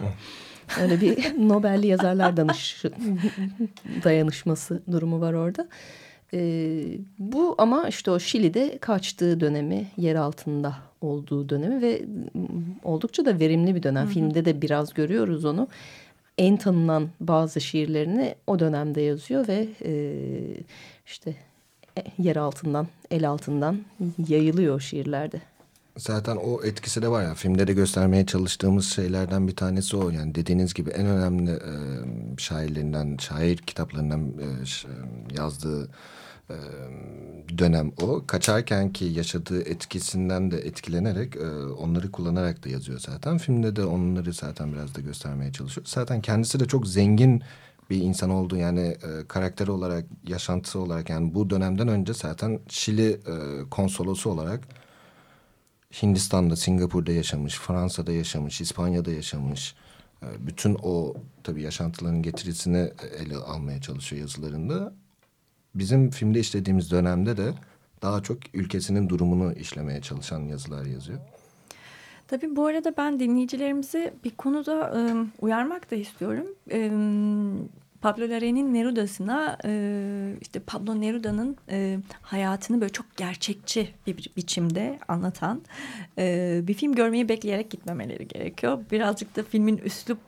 Öyle 0.82 1.02
bir 1.02 1.18
Nobel'li 1.50 1.88
yazarlar 1.88 2.38
danış 2.38 2.84
dayanışması 4.04 4.82
durumu 4.92 5.22
var 5.22 5.34
orada. 5.34 5.68
E, 6.34 6.40
bu 7.20 7.56
ama 7.58 7.88
işte 7.88 8.12
o 8.12 8.20
Şili'de 8.20 8.78
kaçtığı 8.78 9.40
dönemi, 9.40 9.88
yer 9.98 10.16
altında 10.16 10.76
olduğu 11.02 11.50
dönemi 11.50 11.82
ve 11.82 12.02
oldukça 12.84 13.26
da 13.26 13.40
verimli 13.40 13.76
bir 13.76 13.84
dönem. 13.84 14.04
Hı 14.04 14.10
hı. 14.10 14.14
Filmde 14.14 14.46
de 14.46 14.62
biraz 14.62 14.94
görüyoruz 14.94 15.46
onu. 15.46 15.68
En 16.38 16.58
tanınan 16.58 17.10
bazı 17.20 17.62
şiirlerini 17.62 18.36
o 18.48 18.60
dönemde 18.60 19.02
yazıyor 19.02 19.48
ve 19.48 19.68
e, 19.86 20.14
işte 21.06 21.36
e, 21.98 22.04
yer 22.18 22.36
altından, 22.36 22.88
el 23.12 23.30
altından 23.30 23.80
yayılıyor 24.28 24.76
o 24.76 24.80
şiirlerde. 24.80 25.42
Zaten 25.98 26.36
o 26.36 26.64
etkisi 26.64 27.02
de 27.02 27.08
var 27.08 27.24
ya 27.24 27.34
filmde 27.34 27.68
de 27.68 27.74
göstermeye 27.74 28.26
çalıştığımız 28.26 28.86
şeylerden 28.86 29.48
bir 29.48 29.56
tanesi 29.56 29.98
o 29.98 30.10
yani 30.10 30.36
dediğiniz 30.36 30.74
gibi 30.74 30.90
en 30.90 31.06
önemli 31.06 31.52
e, 31.52 31.74
şairlerinden 32.38 33.18
şair 33.18 33.58
kitaplarından 33.58 34.28
e, 34.28 34.48
yazdığı 35.38 35.90
dönem 37.58 37.92
o 38.02 38.24
kaçarken 38.28 38.94
ki 38.94 39.06
yaşadığı 39.06 39.62
etkisinden 39.62 40.52
de 40.52 40.58
etkilenerek 40.58 41.34
onları 41.80 42.12
kullanarak 42.12 42.66
da 42.66 42.70
yazıyor 42.70 43.00
zaten 43.00 43.38
filmde 43.38 43.76
de 43.76 43.86
onları 43.86 44.34
zaten 44.34 44.74
biraz 44.74 44.96
da 44.96 45.02
göstermeye 45.02 45.52
çalışıyor 45.52 45.88
zaten 45.90 46.22
kendisi 46.22 46.60
de 46.60 46.66
çok 46.66 46.88
zengin 46.88 47.44
bir 47.90 47.98
insan 47.98 48.30
olduğu 48.30 48.56
yani 48.56 48.80
e, 48.80 49.28
karakter 49.28 49.68
olarak 49.68 50.06
yaşantısı 50.28 50.80
olarak 50.80 51.10
yani 51.10 51.34
bu 51.34 51.50
dönemden 51.50 51.88
önce 51.88 52.14
zaten 52.14 52.60
Şili 52.70 53.20
konsolosu 53.72 54.30
olarak 54.30 54.68
Hindistan'da, 56.02 56.56
Singapur'da 56.56 57.12
yaşamış, 57.12 57.60
Fransa'da 57.60 58.12
yaşamış, 58.12 58.62
İspanya'da 58.62 59.12
yaşamış. 59.12 59.76
Bütün 60.40 60.78
o 60.84 61.14
tabii 61.44 61.62
yaşantıların 61.62 62.22
getirisini 62.22 62.92
ele 63.20 63.36
almaya 63.36 63.82
çalışıyor 63.82 64.22
yazılarında. 64.22 64.94
Bizim 65.80 66.10
filmde 66.10 66.40
işlediğimiz 66.40 66.92
dönemde 66.92 67.38
de 67.38 67.54
daha 68.02 68.24
çok 68.24 68.38
ülkesinin 68.54 69.10
durumunu 69.10 69.54
işlemeye 69.54 70.02
çalışan 70.02 70.40
yazılar 70.40 70.86
yazıyor. 70.86 71.20
Tabii 72.28 72.56
bu 72.56 72.66
arada 72.66 72.94
ben 72.98 73.20
dinleyicilerimizi 73.20 74.14
bir 74.24 74.32
konuda 74.32 74.92
ıı, 74.96 75.28
uyarmak 75.42 75.92
da 75.92 75.96
istiyorum. 75.96 76.48
Iı, 76.72 76.92
Pablo 78.02 78.24
Larraín'in 78.24 78.74
Neruda'sına 78.74 79.58
e, 79.66 80.34
işte 80.42 80.60
Pablo 80.60 81.02
Neruda'nın 81.02 81.58
e, 81.70 82.00
hayatını 82.22 82.82
böyle 82.82 82.94
çok 82.94 83.18
gerçekçi 83.18 83.90
bir 84.08 84.30
biçimde 84.38 85.00
anlatan 85.08 85.62
e, 86.18 86.60
bir 86.64 86.74
film 86.74 86.96
görmeyi 86.96 87.30
bekleyerek 87.30 87.72
gitmemeleri 87.72 88.28
gerekiyor. 88.28 88.80
Birazcık 88.92 89.36
da 89.36 89.44
filmin 89.44 89.78
üslup 89.78 90.20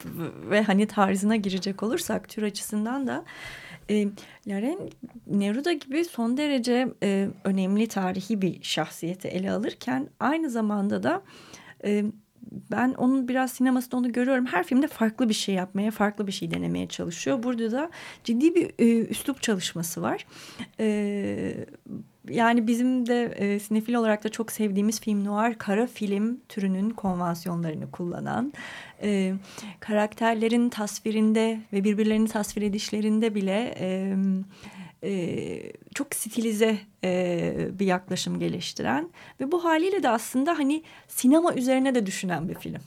ve 0.50 0.62
hani 0.64 0.88
tarzına 0.88 1.36
girecek 1.36 1.84
olursak 1.84 2.30
tür 2.30 2.44
açısından 2.44 3.08
da 3.08 3.26
e, 3.90 4.08
Laren 4.48 4.80
Neruda 5.28 5.74
gibi 5.74 6.06
son 6.06 6.38
derece 6.38 6.88
e, 7.04 7.30
önemli 7.44 7.88
tarihi 7.88 8.42
bir 8.42 8.64
şahsiyeti 8.64 9.28
ele 9.28 9.52
alırken 9.52 10.10
aynı 10.20 10.50
zamanda 10.50 11.04
da 11.04 11.22
e, 11.84 12.06
ben 12.72 12.94
onun 12.94 13.28
biraz 13.28 13.52
sinemasında 13.52 13.98
onu 13.98 14.12
görüyorum. 14.12 14.46
Her 14.46 14.64
filmde 14.64 14.88
farklı 14.88 15.30
bir 15.30 15.34
şey 15.34 15.56
yapmaya, 15.56 15.92
farklı 15.92 16.28
bir 16.28 16.32
şey 16.32 16.52
denemeye 16.52 16.88
çalışıyor. 16.88 17.44
Burada 17.44 17.72
da 17.72 17.90
ciddi 18.24 18.56
bir 18.56 18.72
e, 18.80 19.08
üslup 19.08 19.42
çalışması 19.42 20.02
var. 20.02 20.26
E, 20.80 21.66
yani 22.30 22.68
bizim 22.68 23.08
de 23.08 23.24
e, 23.26 23.60
sinefil 23.60 23.94
olarak 23.94 24.24
da 24.24 24.30
çok 24.30 24.52
sevdiğimiz 24.52 25.00
film 25.00 25.26
noir, 25.26 25.56
kara 25.56 25.88
film 25.88 26.40
türünün 26.50 26.90
konvansiyonlarını 26.90 27.92
kullanan, 27.92 28.54
e, 29.02 29.34
karakterlerin 29.80 30.70
tasvirinde 30.70 31.60
ve 31.74 31.84
birbirlerini 31.84 32.28
tasvir 32.28 32.62
edişlerinde 32.62 33.36
bile... 33.36 33.76
E, 33.80 34.16
e, 35.04 35.72
çok 35.96 36.16
stilize 36.16 36.80
e, 37.04 37.70
bir 37.80 37.86
yaklaşım 37.86 38.40
geliştiren 38.40 39.10
ve 39.40 39.52
bu 39.52 39.64
haliyle 39.64 40.04
de 40.04 40.10
aslında 40.10 40.58
hani 40.58 40.84
sinema 41.08 41.54
üzerine 41.54 41.96
de 41.96 42.06
düşünen 42.06 42.50
bir 42.50 42.56
film 42.56 42.82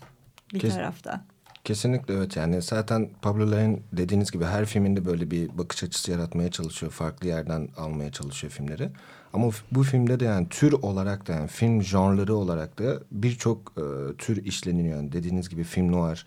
bir 0.55 0.59
Kes, 0.59 0.75
taraftan. 0.75 1.23
Kesinlikle 1.65 2.15
evet 2.15 2.37
yani 2.37 2.63
zaten 2.63 3.11
Pablo 3.23 3.51
Larraín 3.51 3.81
dediğiniz 3.93 4.31
gibi 4.31 4.45
her 4.45 4.65
filminde 4.65 5.05
böyle 5.05 5.31
bir 5.31 5.59
bakış 5.59 5.85
açısı 5.85 6.11
yaratmaya 6.11 6.51
çalışıyor. 6.51 6.93
Farklı 6.93 7.29
yerden 7.29 7.69
almaya 7.77 8.13
çalışıyor 8.13 8.53
filmleri. 8.53 8.91
Ama 9.33 9.51
bu 9.73 9.83
filmde 9.83 10.21
de 10.21 10.25
yani 10.25 10.49
tür 10.49 10.73
olarak 10.73 11.29
da 11.29 11.33
yani 11.33 11.49
film 11.49 11.83
janrları 11.83 12.35
olarak 12.35 12.79
da 12.79 13.01
birçok 13.11 13.73
e, 13.77 14.17
tür 14.17 14.45
işleniyor. 14.45 14.97
Yani 14.97 15.13
dediğiniz 15.13 15.49
gibi 15.49 15.65
film 15.65 15.93
noir, 15.93 16.27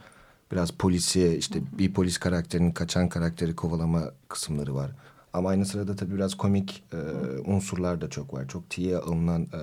biraz 0.52 0.72
polisiye 0.72 1.38
işte 1.38 1.60
bir 1.80 1.94
polis 1.94 2.18
karakterinin 2.18 2.72
kaçan 2.72 3.10
karakteri 3.10 3.56
kovalama 3.56 4.04
kısımları 4.28 4.76
var. 4.76 4.92
Ama 5.34 5.50
aynı 5.50 5.66
sırada 5.66 5.96
tabii 5.96 6.16
biraz 6.16 6.36
komik 6.36 6.84
e, 6.94 6.98
unsurlar 7.46 8.02
da 8.02 8.10
çok 8.10 8.34
var. 8.34 8.48
Çok 8.48 8.70
tiye 8.70 8.98
alınan 8.98 9.42
e, 9.42 9.62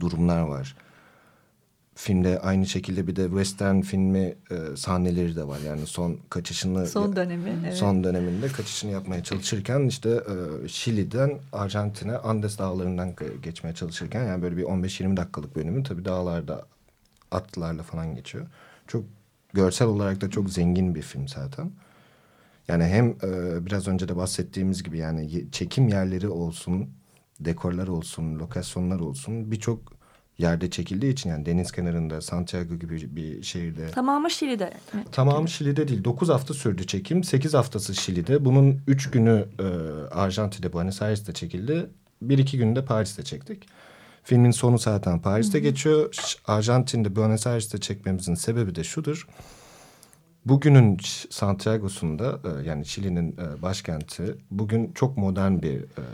durumlar 0.00 0.40
var. 0.40 0.76
Filmde 2.00 2.40
aynı 2.40 2.66
şekilde 2.66 3.06
bir 3.06 3.16
de 3.16 3.28
western 3.28 3.80
filmi 3.80 4.34
e, 4.50 4.76
sahneleri 4.76 5.36
de 5.36 5.48
var. 5.48 5.58
Yani 5.66 5.86
son 5.86 6.18
kaçışını... 6.30 6.86
Son 6.86 7.16
dönemi. 7.16 7.58
Evet. 7.64 7.74
Son 7.74 8.04
döneminde 8.04 8.48
kaçışını 8.48 8.90
yapmaya 8.90 9.22
çalışırken 9.22 9.86
işte 9.86 10.10
e, 10.10 10.68
Şili'den 10.68 11.38
Arjantin'e 11.52 12.16
Andes 12.16 12.58
dağlarından 12.58 13.14
geçmeye 13.42 13.74
çalışırken... 13.74 14.24
yani 14.24 14.42
böyle 14.42 14.56
bir 14.56 14.62
15-20 14.62 15.16
dakikalık 15.16 15.56
bölümü 15.56 15.82
tabii 15.82 16.04
dağlarda 16.04 16.66
atlarla 17.30 17.82
falan 17.82 18.14
geçiyor. 18.14 18.46
Çok 18.86 19.04
görsel 19.52 19.88
olarak 19.88 20.20
da 20.20 20.30
çok 20.30 20.50
zengin 20.50 20.94
bir 20.94 21.02
film 21.02 21.28
zaten. 21.28 21.72
Yani 22.68 22.84
hem 22.84 23.08
e, 23.10 23.66
biraz 23.66 23.88
önce 23.88 24.08
de 24.08 24.16
bahsettiğimiz 24.16 24.82
gibi 24.82 24.98
yani 24.98 25.50
çekim 25.52 25.88
yerleri 25.88 26.28
olsun, 26.28 26.90
dekorlar 27.40 27.88
olsun, 27.88 28.38
lokasyonlar 28.38 29.00
olsun 29.00 29.50
birçok 29.50 29.97
yerde 30.38 30.70
çekildiği 30.70 31.12
için 31.12 31.30
yani 31.30 31.46
deniz 31.46 31.72
kenarında 31.72 32.20
Santiago 32.20 32.74
gibi 32.74 33.16
bir 33.16 33.42
şehirde. 33.42 33.90
Tamamı 33.90 34.30
Şili'de. 34.30 34.72
Tamamı 35.12 35.48
Şili'de 35.48 35.88
değil. 35.88 36.04
Dokuz 36.04 36.28
hafta 36.28 36.54
sürdü 36.54 36.86
çekim. 36.86 37.24
Sekiz 37.24 37.54
haftası 37.54 37.94
Şili'de. 37.94 38.44
Bunun 38.44 38.80
üç 38.86 39.10
günü 39.10 39.46
e, 39.58 39.64
Arjantin'de 40.14 40.72
Buenos 40.72 41.02
Aires'te 41.02 41.32
çekildi. 41.32 41.90
Bir 42.22 42.38
iki 42.38 42.58
günde 42.58 42.84
Paris'te 42.84 43.22
çektik. 43.22 43.66
Filmin 44.24 44.50
sonu 44.50 44.78
zaten 44.78 45.22
Paris'te 45.22 45.58
Hı 45.58 45.62
-hı. 45.62 45.64
geçiyor. 45.64 46.14
Arjantin'de 46.46 47.16
Buenos 47.16 47.46
Aires'te 47.46 47.78
çekmemizin 47.78 48.34
sebebi 48.34 48.74
de 48.74 48.84
şudur. 48.84 49.26
Bugünün 50.44 50.98
Santiago'sunda 51.30 52.40
e, 52.44 52.68
yani 52.68 52.86
Şili'nin 52.86 53.32
e, 53.32 53.62
başkenti 53.62 54.34
bugün 54.50 54.92
çok 54.92 55.16
modern 55.16 55.62
bir 55.62 55.80
e, 55.80 56.04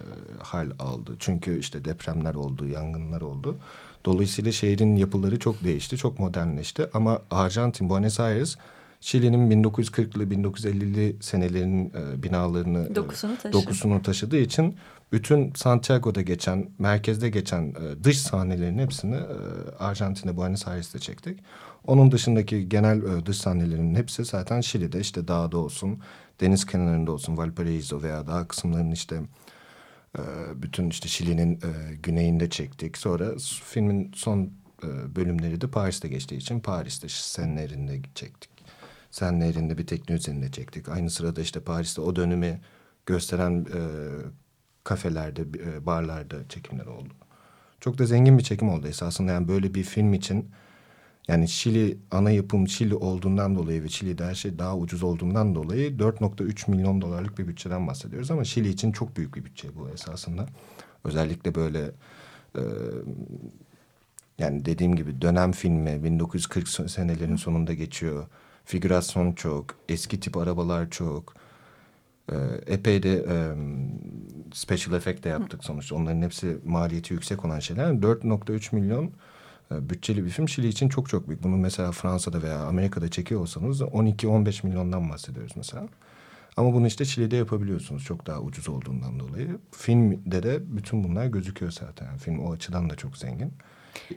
hal 0.43 0.71
aldı. 0.79 1.17
Çünkü 1.19 1.59
işte 1.59 1.85
depremler 1.85 2.35
oldu, 2.35 2.67
yangınlar 2.67 3.21
oldu. 3.21 3.57
Dolayısıyla 4.05 4.53
şehrin 4.53 4.97
yapıları 4.97 5.39
çok 5.39 5.65
değişti, 5.65 5.97
çok 5.97 6.19
modernleşti. 6.19 6.87
Ama 6.95 7.23
Arjantin, 7.31 7.91
Buenos 7.91 8.21
Aires 8.21 8.57
Şili'nin 9.01 9.65
1940'lı 9.65 10.25
1950'li 10.25 11.17
senelerin 11.21 11.93
binalarını 12.23 12.95
dokusunu, 12.95 13.37
taşı. 13.37 13.53
dokusunu 13.53 14.03
taşıdığı 14.03 14.37
için 14.37 14.77
bütün 15.13 15.53
Santiago'da 15.55 16.23
geçen, 16.23 16.69
merkezde 16.79 17.31
geçen 17.31 17.75
dış 18.05 18.19
sahnelerin 18.19 18.79
hepsini 18.79 19.17
Arjantin'de 19.79 20.37
Buenos 20.37 20.69
Aires'te 20.69 20.99
çektik. 20.99 21.41
Onun 21.87 22.13
dışındaki 22.13 22.69
genel 22.69 23.03
e, 23.03 23.27
dış 23.27 23.37
sahnelerin 23.37 23.95
hepsi 23.95 24.25
zaten 24.25 24.61
Şili'de 24.61 25.01
işte 25.01 25.29
dağda 25.29 25.59
olsun, 25.59 25.99
deniz 26.41 26.67
kenarında 26.67 27.13
olsun, 27.13 27.37
Valparaiso 27.37 28.03
veya 28.03 28.27
dağ 28.27 28.49
kısımlarının 28.49 28.93
işte 28.93 29.17
E, 29.17 29.21
bütün 30.55 30.91
işte 30.91 31.09
Şili'nin 31.09 31.55
e, 31.55 31.95
güneyinde 32.03 32.51
çektik. 32.51 32.99
Sonra 32.99 33.31
filmin 33.65 34.13
son 34.15 34.53
e, 34.85 35.17
bölümleri 35.17 35.61
de 35.61 35.67
Paris'te 35.67 36.09
geçtiği 36.09 36.37
için 36.37 36.61
Paris'te 36.61 37.09
Sen 37.09 37.57
Nehri'nde 37.57 38.01
çektik. 38.15 38.51
Sen 39.11 39.41
Nehri'nde 39.41 39.79
bir 39.79 39.87
tekne 39.87 40.15
üzerinde 40.15 40.51
çektik. 40.51 40.89
Aynı 40.89 41.11
sırada 41.11 41.41
işte 41.41 41.61
Paris'te 41.61 42.01
o 42.01 42.17
dönemi 42.17 42.61
gösteren 43.07 43.61
e, 43.61 43.81
kafelerde, 44.85 45.45
barlarda 45.87 46.49
çekimler 46.49 46.87
oldu. 46.87 47.15
Çok 47.81 47.99
da 47.99 48.07
zengin 48.07 48.39
bir 48.39 48.43
çekim 48.43 48.69
oldu 48.69 48.87
esasında. 48.87 49.33
Yani 49.33 49.49
böyle 49.49 49.75
bir 49.75 49.83
film 49.83 50.15
için 50.15 50.51
yani 51.29 51.49
Şili 51.49 51.99
ana 52.11 52.31
yapım 52.31 52.69
Şili 52.69 52.95
olduğundan 52.95 53.57
dolayı 53.57 53.85
ve 53.85 53.89
Şili'de 53.89 54.25
her 54.25 54.35
şey 54.35 54.59
daha 54.59 54.77
ucuz 54.77 55.03
olduğundan 55.03 55.55
dolayı 55.55 55.97
4.3 55.97 56.71
milyon 56.71 57.01
dolarlık 57.01 57.39
bir 57.39 57.49
bütçeden 57.49 57.87
bahsediyoruz. 57.87 58.31
Ama 58.31 58.45
Şili 58.45 58.69
için 58.69 58.93
çok 58.93 59.17
büyük 59.17 59.35
bir 59.35 59.45
bütçe 59.45 59.69
bu 59.77 59.89
esasında. 59.89 60.47
Özellikle 61.05 61.55
böyle 61.55 61.91
e, 62.57 62.63
yani 64.39 64.65
dediğim 64.65 64.97
gibi 64.97 65.21
dönem 65.23 65.53
filmi 65.53 66.05
1940 66.05 66.69
senelerin 66.69 67.37
sonunda 67.37 67.75
geçiyor. 67.75 68.27
Figürasyon 68.65 69.33
çok, 69.33 69.67
eski 69.89 70.21
tip 70.21 70.37
arabalar 70.37 70.91
çok. 70.91 71.35
Ee, 72.33 72.37
epey 72.67 73.03
de 73.03 73.13
e, 73.29 73.37
special 74.53 74.97
effect 74.97 75.25
de 75.25 75.29
yaptık 75.29 75.65
sonuçta. 75.65 75.95
Onların 75.95 76.23
hepsi 76.23 76.59
maliyeti 76.65 77.15
yüksek 77.15 77.45
olan 77.45 77.59
şeyler. 77.59 77.85
4.3 77.91 78.75
milyon 78.75 79.05
e, 79.05 79.11
bütçeli 79.91 80.25
bir 80.25 80.31
film 80.31 80.49
Şili 80.49 80.69
için 80.69 80.89
çok 80.89 81.09
çok 81.09 81.29
büyük. 81.29 81.43
Bunu 81.43 81.57
mesela 81.57 81.93
Fransa'da 81.93 82.43
veya 82.43 82.59
Amerika'da 82.59 83.09
çekiyor 83.09 83.41
olsanız 83.41 83.81
12-15 83.81 84.67
milyondan 84.67 85.11
bahsediyoruz 85.11 85.53
mesela. 85.57 85.89
Ama 86.57 86.73
bunu 86.73 86.87
işte 86.87 87.05
Şili'de 87.05 87.37
yapabiliyorsunuz 87.37 88.05
çok 88.05 88.27
daha 88.27 88.41
ucuz 88.41 88.69
olduğundan 88.69 89.21
dolayı. 89.21 89.59
Filmde 89.71 90.43
de 90.43 90.77
bütün 90.77 91.05
bunlar 91.05 91.27
gözüküyor 91.27 91.73
zaten. 91.73 92.17
film 92.17 92.39
o 92.39 92.53
açıdan 92.53 92.91
da 92.91 92.97
çok 92.97 93.17
zengin. 93.17 93.53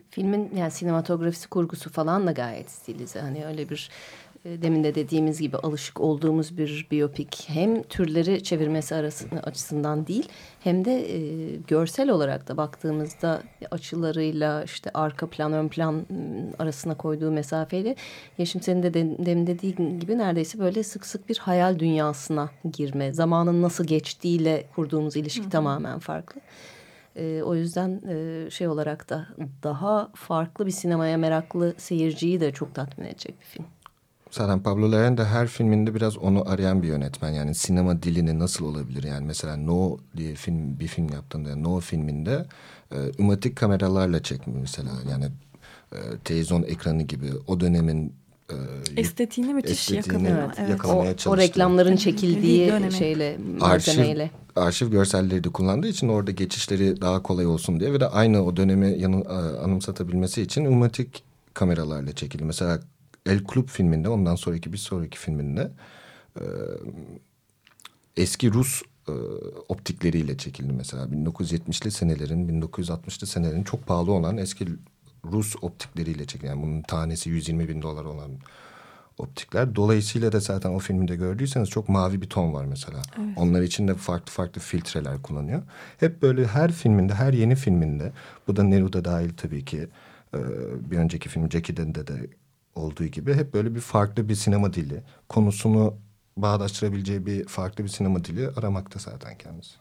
Filmin 0.10 0.52
yani 0.56 0.72
sinematografisi 0.72 1.48
kurgusu 1.48 1.90
falan 1.90 2.28
da 2.28 2.32
gayet 2.32 2.72
stilize. 2.72 3.20
Hani 3.22 3.46
öyle 3.46 3.70
bir 3.70 3.90
e, 4.27 4.27
demin 4.62 4.84
de 4.84 4.96
dediğimiz 4.96 5.42
gibi 5.42 5.58
alışık 5.58 6.02
olduğumuz 6.02 6.58
bir 6.58 6.88
biyopik 6.92 7.44
hem 7.48 7.84
türleri 7.84 8.44
çevirmesi 8.44 8.96
arasında 8.96 9.40
açısından 9.40 10.08
değil 10.08 10.30
hem 10.60 10.86
de 10.86 11.16
e, 11.16 11.20
görsel 11.68 12.10
olarak 12.10 12.48
da 12.48 12.58
baktığımızda 12.58 13.42
açılarıyla 13.72 14.64
işte 14.64 14.92
arka 14.94 15.30
plan 15.30 15.54
ön 15.54 15.68
plan 15.68 16.06
arasına 16.60 16.98
koyduğu 16.98 17.32
mesafeyle 17.32 17.96
Yeşim 18.38 18.62
senin 18.62 18.84
de 18.84 18.94
demin 18.94 19.48
dediğin 19.48 20.00
gibi 20.00 20.18
neredeyse 20.18 20.60
böyle 20.60 20.84
sık 20.84 21.06
sık 21.06 21.30
bir 21.30 21.38
hayal 21.38 21.80
dünyasına 21.80 22.50
girme 22.74 23.14
zamanın 23.14 23.62
nasıl 23.62 23.86
geçtiğiyle 23.86 24.66
kurduğumuz 24.76 25.16
ilişki 25.16 25.46
Hı 25.46 25.50
tamamen 25.50 26.00
farklı. 26.00 26.42
E, 27.16 27.42
o 27.44 27.56
yüzden 27.56 28.02
e, 28.10 28.50
şey 28.50 28.68
olarak 28.68 29.10
da 29.10 29.28
daha 29.64 30.12
farklı 30.16 30.66
bir 30.66 30.72
sinemaya 30.72 31.18
meraklı 31.18 31.74
seyirciyi 31.78 32.40
de 32.40 32.52
çok 32.52 32.76
tatmin 32.76 33.06
edecek 33.06 33.40
bir 33.40 33.46
film. 33.46 33.66
Zaten 34.38 34.60
Pablo 34.60 34.92
Larraín 34.92 35.18
de 35.18 35.26
her 35.26 35.48
filminde 35.48 35.96
biraz 35.96 36.18
onu 36.18 36.50
arayan 36.50 36.84
bir 36.84 36.88
yönetmen. 36.88 37.30
Yani 37.30 37.56
sinema 37.56 38.04
dilini 38.04 38.40
nasıl 38.40 38.66
olabilir? 38.66 39.04
Yani 39.04 39.26
mesela 39.26 39.58
No 39.58 39.98
diye 40.18 40.36
film 40.36 40.80
bir 40.80 40.88
film 40.88 41.10
yaptığında 41.10 41.56
No 41.56 41.80
filminde 41.80 42.46
e, 42.92 42.96
ümatik 43.20 43.56
kameralarla 43.56 44.24
çekmiş 44.24 44.56
mesela. 44.62 44.90
Yani 45.12 45.26
e, 45.92 45.98
televizyon 46.24 46.64
ekranı 46.64 47.04
gibi 47.04 47.26
o 47.48 47.60
dönemin 47.60 48.14
e, 48.50 48.56
estetiğini 49.02 49.54
müthiş 49.54 49.92
yakalıyor. 49.92 50.54
Evet. 50.58 50.70
yakalamaya 50.70 51.16
o, 51.26 51.30
o 51.30 51.38
reklamların 51.38 51.96
çekildiği 51.96 52.92
şeyle 52.98 53.38
malzemeyle. 53.60 54.32
Arşiv, 54.56 54.62
arşiv 54.62 54.92
görselleri 54.92 55.44
de 55.44 55.50
kullandığı 55.50 55.88
için 55.88 56.08
orada 56.08 56.32
geçişleri 56.32 57.02
daha 57.02 57.24
kolay 57.24 57.46
olsun 57.46 57.80
diye 57.80 57.94
ve 57.94 58.00
de 58.00 58.08
aynı 58.08 58.46
o 58.46 58.58
dönemi 58.58 59.00
yanı, 59.00 59.22
e, 59.22 59.60
anımsatabilmesi 59.60 60.42
için 60.42 60.66
ümatik 60.66 61.24
kameralarla 61.54 62.12
çekildi. 62.12 62.46
Mesela 62.46 62.80
El 63.28 63.44
Club 63.54 63.68
filminde 63.68 64.10
ondan 64.10 64.36
sonraki 64.36 64.74
bir 64.74 64.78
sonraki 64.78 65.20
filminde 65.20 65.72
e, 66.40 66.44
eski 68.18 68.54
Rus 68.54 68.82
e, 69.08 69.12
optikleriyle 69.70 70.38
çekildi 70.38 70.74
mesela. 70.74 71.04
1970'li 71.04 71.92
senelerin 71.92 72.62
1960'lı 72.62 73.28
senelerin 73.28 73.64
çok 73.64 73.88
pahalı 73.88 74.12
olan 74.12 74.38
eski 74.38 74.68
Rus 75.26 75.56
optikleriyle 75.62 76.26
çekildi. 76.26 76.48
Yani 76.48 76.62
bunun 76.62 76.82
tanesi 76.82 77.30
120 77.30 77.70
bin 77.70 77.82
dolar 77.82 78.06
olan 78.06 78.32
optikler. 79.18 79.76
Dolayısıyla 79.76 80.32
da 80.32 80.40
zaten 80.40 80.70
o 80.70 80.80
filmde 80.80 81.16
gördüyseniz 81.16 81.70
çok 81.70 81.90
mavi 81.90 82.22
bir 82.22 82.30
ton 82.30 82.54
var 82.54 82.66
mesela. 82.66 83.02
Evet. 83.20 83.38
Onlar 83.38 83.62
için 83.62 83.88
de 83.88 83.96
farklı 83.96 84.32
farklı 84.32 84.62
filtreler 84.62 85.22
kullanıyor. 85.22 85.64
Hep 85.98 86.22
böyle 86.22 86.48
her 86.48 86.72
filminde, 86.72 87.14
her 87.14 87.34
yeni 87.34 87.56
filminde 87.56 88.12
bu 88.48 88.56
da 88.56 88.64
Neruda 88.64 89.06
dahil 89.06 89.30
tabii 89.38 89.66
ki 89.66 89.88
e, 90.34 90.40
bir 90.92 90.98
önceki 90.98 91.30
film 91.30 91.52
Jackie'den 91.52 91.96
de 91.96 92.08
de 92.08 92.28
olduğu 92.78 93.06
gibi 93.06 93.34
hep 93.34 93.54
böyle 93.54 93.76
bir 93.76 93.80
farklı 93.80 94.30
bir 94.30 94.36
sinema 94.36 94.74
dili, 94.74 95.04
konusunu 95.30 95.94
bağdaştırabileceği 96.38 97.26
bir 97.26 97.48
farklı 97.48 97.84
bir 97.84 97.90
sinema 97.90 98.24
dili 98.24 98.50
aramakta 98.50 99.00
zaten 99.00 99.38
kendisi. 99.38 99.72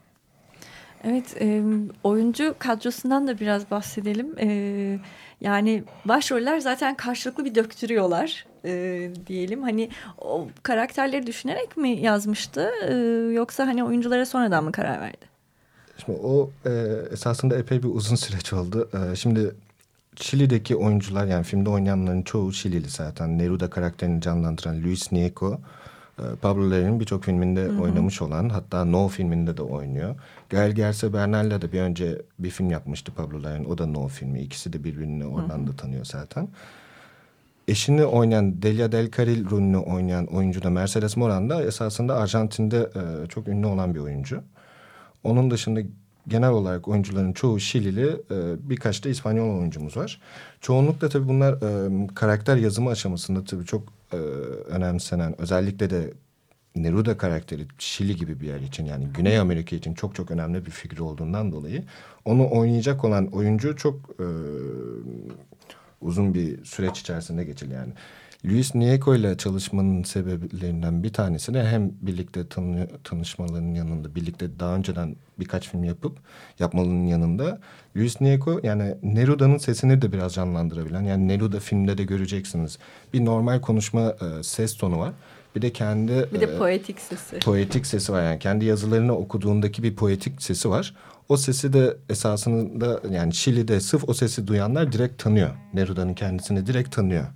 Evet, 1.05 1.37
e, 1.41 1.63
oyuncu 2.05 2.55
kadrosundan 2.59 3.29
da 3.29 3.41
biraz 3.41 3.71
bahsedelim. 3.71 4.39
E, 4.39 4.99
yani 5.41 5.85
başroller 6.05 6.61
zaten 6.61 6.95
karşılıklı 6.95 7.45
bir 7.45 7.55
döktürüyorlar 7.55 8.47
e, 8.65 9.11
diyelim. 9.27 9.63
Hani 9.63 9.91
o 10.19 10.49
karakterleri 10.63 11.27
düşünerek 11.27 11.77
mi 11.77 11.91
yazmıştı 11.91 12.71
e, 12.89 12.95
yoksa 13.33 13.67
hani 13.67 13.85
oyunculara 13.85 14.27
sonradan 14.27 14.65
mı 14.65 14.73
karar 14.73 15.01
verdi? 15.01 15.27
Şimdi 16.05 16.19
o 16.23 16.51
e, 16.67 16.71
esasında 17.13 17.59
epey 17.59 17.83
bir 17.83 17.89
uzun 17.89 18.17
süreç 18.17 18.53
oldu. 18.53 18.91
E, 18.95 19.17
şimdi 19.17 19.55
Şili'deki 20.21 20.77
oyuncular 20.77 21.27
yani 21.27 21.45
filmde 21.45 21.71
oynayanların 21.71 22.23
çoğu 22.23 22.53
Şilili 22.53 22.89
zaten. 22.89 23.39
Neruda 23.39 23.71
karakterini 23.71 24.21
canlandıran 24.21 24.83
Luis 24.83 25.13
Nieco, 25.13 25.61
e, 26.19 26.23
Pablo 26.43 26.71
Larraín'in 26.71 27.01
birçok 27.01 27.25
filminde 27.25 27.61
hı 27.61 27.69
hı. 27.69 27.83
oynamış 27.83 28.23
olan 28.23 28.49
hatta 28.49 28.85
No 28.85 29.09
filminde 29.09 29.57
de 29.57 29.63
oynuyor. 29.63 30.15
Gael 30.51 30.73
Gerse 30.73 31.13
Bernal'le 31.13 31.63
de 31.63 31.73
bir 31.73 31.81
önce 31.81 32.23
bir 32.39 32.51
film 32.51 32.71
yapmıştı 32.71 33.13
Pablo 33.13 33.43
Larraín. 33.43 33.67
O 33.67 33.79
da 33.79 33.87
No 33.87 34.09
filmi. 34.09 34.41
İkisi 34.41 34.73
de 34.73 34.85
birbirini 34.85 35.27
oradan 35.27 35.59
hı 35.59 35.63
hı. 35.63 35.67
da 35.67 35.77
tanıyor 35.77 36.05
zaten. 36.05 36.49
Eşini 37.69 38.05
oynayan 38.05 38.63
Delia 38.63 38.93
Del 38.93 39.11
Carril 39.11 39.51
rolünü 39.51 39.77
oynayan 39.77 40.27
oyuncu 40.27 40.63
da 40.63 40.71
Mercedes 40.71 41.17
Moran 41.17 41.51
da 41.51 41.63
esasında 41.63 42.17
Arjantin'de 42.17 42.79
e, 42.79 43.27
çok 43.27 43.49
ünlü 43.49 43.67
olan 43.67 43.95
bir 43.95 44.01
oyuncu. 44.01 44.43
Onun 45.25 45.51
dışında 45.51 45.81
genel 46.29 46.51
olarak 46.51 46.89
oyuncuların 46.89 47.33
çoğu 47.33 47.61
Şilili, 47.61 48.07
e, 48.07 48.71
birkaç 48.71 49.05
da 49.05 49.09
İspanyol 49.09 49.59
oyuncumuz 49.59 49.97
var. 49.97 50.21
Çoğunlukla 50.61 51.09
tabii 51.09 51.29
bunlar 51.29 51.53
e, 51.53 52.07
karakter 52.15 52.57
yazımı 52.57 52.91
aşamasında 52.91 53.45
tabii 53.45 53.65
çok 53.65 53.83
e, 54.13 54.17
önemsenen, 54.17 55.41
özellikle 55.41 55.91
de 55.91 56.13
Neruda 56.77 57.19
karakteri 57.19 57.67
Şili 57.79 58.17
gibi 58.17 58.41
bir 58.41 58.47
yer 58.47 58.61
için 58.61 58.85
yani 58.85 59.07
Güney 59.15 59.39
Amerika 59.39 59.77
için 59.77 59.95
çok 59.95 60.15
çok 60.15 60.31
önemli 60.31 60.67
bir 60.67 60.71
figür 60.71 60.99
olduğundan 60.99 61.53
dolayı 61.53 61.85
onu 62.25 62.51
oynayacak 62.51 63.05
olan 63.05 63.27
oyuncu 63.27 63.77
çok 63.77 63.95
e, 64.21 64.27
uzun 66.01 66.35
bir 66.35 66.65
süreç 66.65 67.01
içerisinde 67.01 67.45
geçildi 67.45 67.75
yani. 67.75 67.93
Luis 68.45 68.75
Nieco 68.75 69.15
ile 69.15 69.37
çalışmanın 69.37 70.03
sebeplerinden 70.03 71.03
bir 71.03 71.13
tanesi 71.13 71.55
de 71.55 71.67
hem 71.67 71.93
birlikte 72.03 72.49
tanı, 72.49 72.89
tanışmalarının 73.05 73.75
yanında 73.75 74.15
birlikte 74.15 74.59
daha 74.59 74.77
önceden 74.77 75.17
birkaç 75.39 75.69
film 75.69 75.85
yapıp 75.85 76.19
yapmalının 76.59 77.07
yanında 77.07 77.61
Luis 77.97 78.21
Nieco 78.21 78.61
yani 78.63 78.95
Neruda'nın 79.03 79.59
sesini 79.59 80.03
de 80.03 80.13
biraz 80.13 80.35
canlandırabilen 80.35 81.03
yani 81.03 81.29
Neruda 81.29 81.61
filmde 81.61 81.99
de 81.99 82.05
göreceksiniz. 82.05 82.79
Bir 83.13 83.25
normal 83.25 83.61
konuşma 83.61 84.01
e, 84.11 84.43
ses 84.43 84.77
tonu 84.77 84.99
var. 84.99 85.13
Bir 85.57 85.63
de 85.63 85.73
kendi 85.73 86.29
bir 86.35 86.41
de 86.41 86.45
e, 86.45 86.59
poetik 86.59 87.01
sesi. 87.01 87.39
Poetik 87.39 87.87
sesi 87.87 88.13
var 88.13 88.23
yani 88.23 88.39
kendi 88.39 88.65
yazılarını 88.65 89.17
okuduğundaki 89.17 89.83
bir 89.83 89.97
poetik 89.97 90.43
sesi 90.43 90.71
var. 90.71 90.95
O 91.29 91.37
sesi 91.37 91.73
de 91.73 91.97
esasında 92.09 93.01
yani 93.11 93.35
Şili'de 93.35 93.81
sırf 93.81 94.09
o 94.09 94.15
sesi 94.15 94.47
duyanlar 94.47 94.93
direkt 94.93 95.23
tanıyor. 95.23 95.51
Neruda'nın 95.75 96.15
kendisini 96.15 96.67
direkt 96.67 96.95
tanıyor 96.95 97.27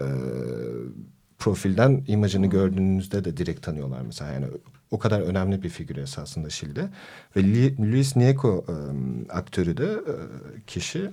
e, 0.00 0.06
profilden 1.38 2.04
imajını 2.06 2.46
gördüğünüzde 2.46 3.24
de 3.24 3.36
direkt 3.36 3.62
tanıyorlar 3.62 4.00
mesela. 4.02 4.32
Yani 4.32 4.46
o 4.90 4.98
kadar 4.98 5.20
önemli 5.20 5.62
bir 5.62 5.68
figür 5.68 5.96
esasında 5.96 6.50
Şili'de. 6.50 6.88
Ve 7.36 7.42
Luis 7.78 8.16
Nieco 8.16 8.64
e, 8.68 8.74
aktörü 9.32 9.76
de 9.76 9.84
e, 9.84 10.14
kişi 10.66 11.10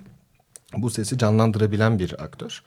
bu 0.78 0.90
sesi 0.90 1.18
canlandırabilen 1.18 2.00
bir 2.00 2.24
aktör. 2.24 2.63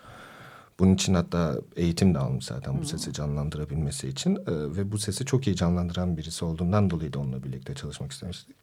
Bunun 0.79 0.95
için 0.95 1.15
hatta 1.15 1.57
eğitim 1.77 2.15
de 2.15 2.19
almış 2.19 2.45
zaten 2.45 2.81
bu 2.81 2.85
sesi 2.85 3.13
canlandırabilmesi 3.13 4.09
için. 4.09 4.37
E, 4.37 4.41
ve 4.47 4.93
bu 4.93 4.99
sesi 4.99 5.25
çok 5.25 5.47
iyi 5.47 5.57
canlandıran 5.57 6.17
birisi 6.17 6.45
olduğundan 6.45 6.91
dolayı 6.91 7.13
da 7.13 7.19
onunla 7.19 7.43
birlikte 7.43 7.75
çalışmak 7.75 8.13
istemiştik. 8.13 8.57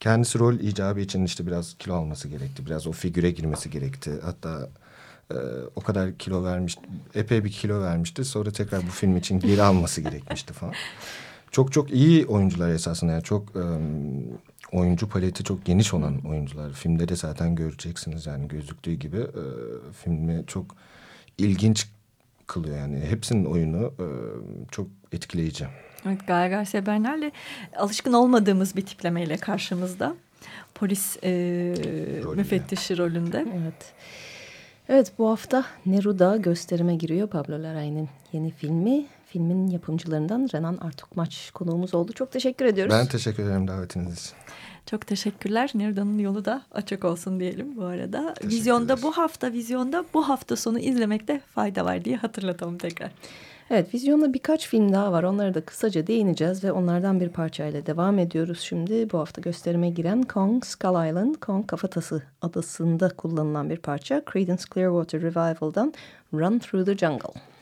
Kendisi 0.00 0.38
rol 0.38 0.54
icabı 0.54 1.00
için 1.00 1.24
işte 1.24 1.46
biraz 1.46 1.74
kilo 1.78 1.94
alması 1.94 2.28
gerekti. 2.28 2.66
Biraz 2.66 2.86
o 2.86 2.92
figüre 2.92 3.30
girmesi 3.30 3.70
gerekti. 3.70 4.12
Hatta 4.22 4.68
ee, 5.30 5.34
o 5.76 5.80
kadar 5.80 6.18
kilo 6.18 6.44
vermiş, 6.44 6.78
epey 7.14 7.44
bir 7.44 7.52
kilo 7.52 7.80
vermişti. 7.80 8.24
Sonra 8.24 8.50
tekrar 8.50 8.86
bu 8.86 8.90
film 8.90 9.16
için 9.16 9.40
geri 9.40 9.62
alması 9.62 10.00
gerekmişti 10.00 10.52
falan. 10.52 10.74
Çok 11.50 11.72
çok 11.72 11.90
iyi 11.90 12.26
oyuncular 12.26 12.68
esasında 12.68 13.12
yani 13.12 13.22
çok 13.22 13.56
um, 13.56 14.40
oyuncu 14.72 15.08
paleti 15.08 15.44
çok 15.44 15.64
geniş 15.64 15.94
olan 15.94 16.20
oyuncular. 16.28 16.72
Filmde 16.72 17.08
de 17.08 17.16
zaten 17.16 17.54
göreceksiniz 17.54 18.26
yani 18.26 18.48
gözüktüğü 18.48 18.92
gibi 18.92 19.18
e, 19.18 19.44
filmi 20.04 20.44
çok 20.46 20.76
ilginç 21.38 21.88
kılıyor 22.46 22.78
yani. 22.78 23.00
Hepsinin 23.00 23.44
oyunu 23.44 23.92
e, 23.98 24.06
çok 24.70 24.86
etkileyici. 25.12 25.66
Evet 26.06 26.26
Gaye 26.26 26.64
Sebenler'le 26.64 27.30
alışkın 27.76 28.12
olmadığımız 28.12 28.76
bir 28.76 28.86
tiplemeyle 28.86 29.36
karşımızda. 29.36 30.14
Polis 30.74 31.16
e, 31.24 31.30
müfettişi 32.36 32.98
rolünde. 32.98 33.46
Evet. 33.60 33.94
Evet 34.88 35.12
bu 35.18 35.30
hafta 35.30 35.64
Neruda 35.86 36.36
gösterime 36.36 36.96
giriyor 36.96 37.28
Pablo 37.28 37.54
Larraín'in 37.54 38.08
yeni 38.32 38.50
filmi. 38.50 39.06
Filmin 39.28 39.68
yapımcılarından 39.68 40.48
Renan 40.54 40.76
Artukmaç 40.76 41.50
konuğumuz 41.54 41.94
oldu. 41.94 42.12
Çok 42.12 42.32
teşekkür 42.32 42.64
ediyoruz. 42.64 42.94
Ben 42.94 43.06
teşekkür 43.06 43.42
ederim 43.42 43.68
davetiniz 43.68 44.18
için. 44.18 44.32
Çok 44.86 45.06
teşekkürler. 45.06 45.70
Neruda'nın 45.74 46.18
yolu 46.18 46.44
da 46.44 46.62
açık 46.72 47.04
olsun 47.04 47.40
diyelim 47.40 47.76
bu 47.76 47.84
arada. 47.84 48.34
Vizyonda 48.44 49.02
bu 49.02 49.12
hafta, 49.12 49.52
vizyonda 49.52 50.04
bu 50.14 50.28
hafta 50.28 50.56
sonu 50.56 50.78
izlemekte 50.78 51.40
fayda 51.54 51.84
var 51.84 52.04
diye 52.04 52.16
hatırlatalım 52.16 52.78
tekrar. 52.78 53.10
Evet, 53.70 53.94
vizyonda 53.94 54.34
birkaç 54.34 54.68
film 54.68 54.92
daha 54.92 55.12
var. 55.12 55.22
Onlara 55.22 55.54
da 55.54 55.60
kısaca 55.60 56.06
değineceğiz 56.06 56.64
ve 56.64 56.72
onlardan 56.72 57.20
bir 57.20 57.28
parçayla 57.28 57.86
devam 57.86 58.18
ediyoruz. 58.18 58.60
Şimdi 58.60 59.10
bu 59.12 59.18
hafta 59.18 59.40
gösterime 59.40 59.90
giren 59.90 60.22
Kong 60.22 60.64
Skull 60.64 61.08
Island, 61.08 61.34
Kong 61.34 61.66
Kafatası 61.66 62.22
adasında 62.42 63.08
kullanılan 63.08 63.70
bir 63.70 63.76
parça. 63.76 64.22
Creedence 64.32 64.62
Clearwater 64.74 65.22
Revival'dan 65.22 65.94
Run 66.34 66.58
Through 66.58 66.86
the 66.86 66.96
Jungle. 66.96 67.57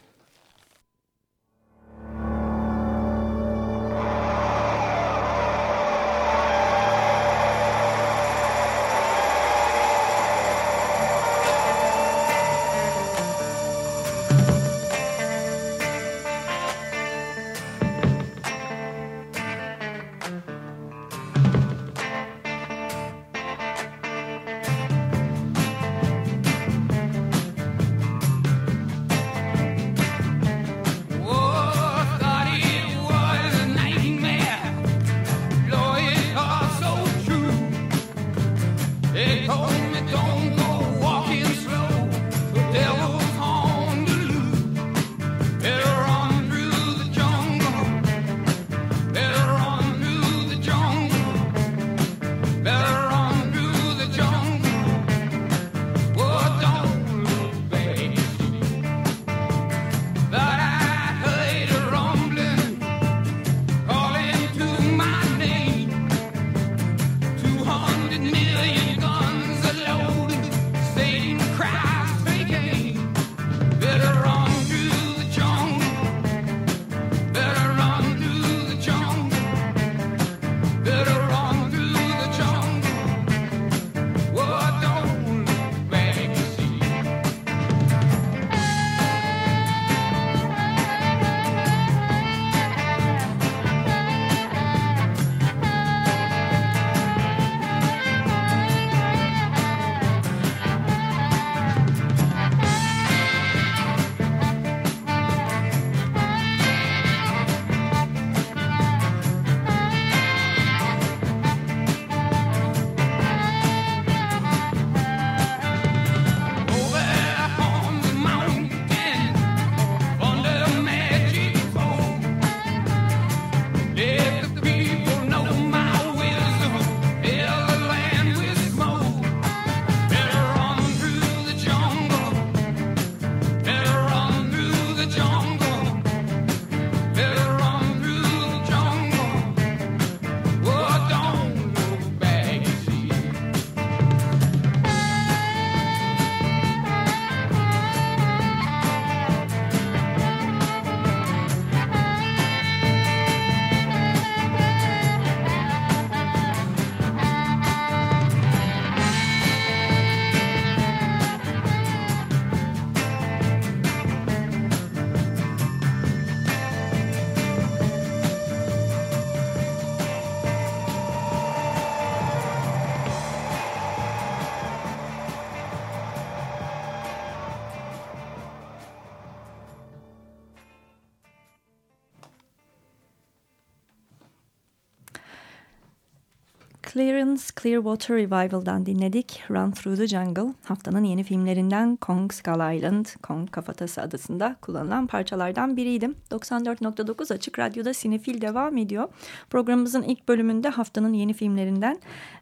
Clearwater 187.66 188.16
Revival'dan 188.16 188.86
dinledik. 188.86 189.42
Run 189.50 189.70
Through 189.70 189.96
the 189.96 190.06
Jungle 190.06 190.54
haftanın 190.64 191.04
yeni 191.04 191.24
filmlerinden 191.24 191.96
Kong 191.96 192.32
Skull 192.32 192.76
Island, 192.76 193.06
Kong 193.22 193.50
Kafatası 193.50 194.02
adasında 194.02 194.56
kullanılan 194.60 195.06
parçalardan 195.06 195.76
biriydim. 195.76 196.16
94.9 196.30 197.34
Açık 197.34 197.58
Radyo'da 197.58 197.94
Sinefil 197.94 198.40
devam 198.40 198.76
ediyor. 198.76 199.08
Programımızın 199.50 200.02
ilk 200.02 200.28
bölümünde 200.28 200.68
haftanın 200.68 201.12
yeni 201.12 201.32
filmlerinden 201.32 201.98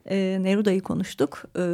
e, 0.07 0.39
Neruda'yı 0.41 0.81
konuştuk. 0.81 1.43
E, 1.57 1.65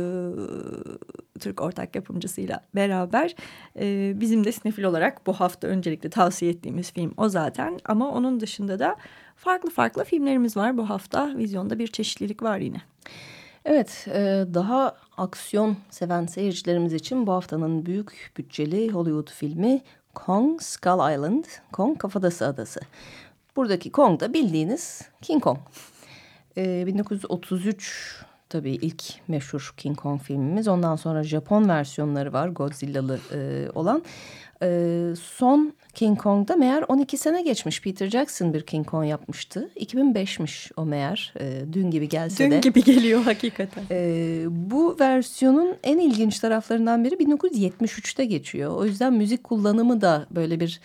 Türk 1.40 1.60
ortak 1.60 1.96
yapımcısıyla 1.96 2.60
beraber. 2.74 3.34
E, 3.80 4.12
bizim 4.20 4.44
de 4.44 4.52
Sinefil 4.52 4.84
olarak 4.84 5.26
bu 5.26 5.32
hafta 5.32 5.68
öncelikle 5.68 6.10
tavsiye 6.10 6.50
ettiğimiz 6.50 6.92
film 6.92 7.14
o 7.16 7.28
zaten. 7.28 7.78
Ama 7.84 8.10
onun 8.10 8.40
dışında 8.40 8.78
da 8.78 8.96
farklı 9.36 9.70
farklı 9.70 10.04
filmlerimiz 10.04 10.56
var 10.56 10.76
bu 10.76 10.90
hafta. 10.90 11.36
Vizyonda 11.36 11.78
bir 11.78 11.86
çeşitlilik 11.86 12.42
var 12.42 12.58
yine. 12.58 12.80
Evet, 13.64 14.06
e, 14.08 14.44
daha 14.54 14.96
aksiyon 15.16 15.76
seven 15.90 16.26
seyircilerimiz 16.26 16.92
için 16.92 17.26
bu 17.26 17.32
haftanın 17.32 17.86
büyük 17.86 18.32
bütçeli 18.36 18.90
Hollywood 18.90 19.30
filmi 19.30 19.80
Kong 20.14 20.62
Skull 20.62 21.14
Island, 21.14 21.44
Kong 21.72 21.98
Kafatası 21.98 22.46
Adası. 22.46 22.80
Buradaki 23.56 23.92
Kong 23.92 24.20
da 24.20 24.32
bildiğiniz 24.32 25.02
King 25.22 25.42
Kong. 25.42 25.58
E, 26.56 26.86
1933 26.86 28.24
tabii 28.50 28.72
ilk 28.72 29.02
meşhur 29.28 29.74
King 29.76 29.96
Kong 29.96 30.22
filmimiz. 30.22 30.68
Ondan 30.68 30.96
sonra 30.96 31.22
Japon 31.22 31.68
versiyonları 31.68 32.32
var 32.32 32.48
Godzilla'lı 32.48 33.18
e, 33.32 33.68
olan. 33.74 34.02
E, 34.62 34.68
son 35.20 35.72
King 35.94 36.18
Kong'da 36.18 36.56
meğer 36.56 36.84
12 36.88 37.16
sene 37.18 37.42
geçmiş. 37.42 37.82
Peter 37.82 38.10
Jackson 38.10 38.54
bir 38.54 38.60
King 38.60 38.86
Kong 38.86 39.08
yapmıştı. 39.08 39.70
2005'miş 39.76 40.70
o 40.76 40.84
meğer. 40.84 41.34
E, 41.40 41.72
dün 41.72 41.90
gibi 41.90 42.08
gelse 42.08 42.44
dün 42.44 42.50
de. 42.50 42.54
Dün 42.54 42.60
gibi 42.60 42.84
geliyor 42.84 43.22
hakikaten. 43.22 43.84
E, 43.90 44.42
bu 44.48 44.96
versiyonun 45.00 45.76
en 45.82 45.98
ilginç 45.98 46.38
taraflarından 46.38 47.04
biri 47.04 47.14
1973'te 47.14 48.24
geçiyor. 48.24 48.76
O 48.76 48.84
yüzden 48.84 49.12
müzik 49.12 49.44
kullanımı 49.44 50.00
da 50.00 50.26
böyle 50.30 50.60
bir 50.60 50.80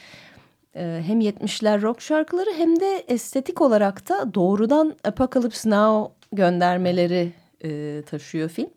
e, 0.75 1.01
hem 1.05 1.21
70'ler 1.21 1.81
rock 1.81 2.01
şarkıları 2.01 2.49
hem 2.57 2.79
de 2.79 3.03
estetik 3.07 3.61
olarak 3.61 4.09
da 4.09 4.33
doğrudan 4.33 4.95
Apocalypse 5.03 5.69
Now 5.69 6.13
göndermeleri 6.31 7.31
e, 7.63 8.01
taşıyor 8.05 8.49
film. 8.49 8.69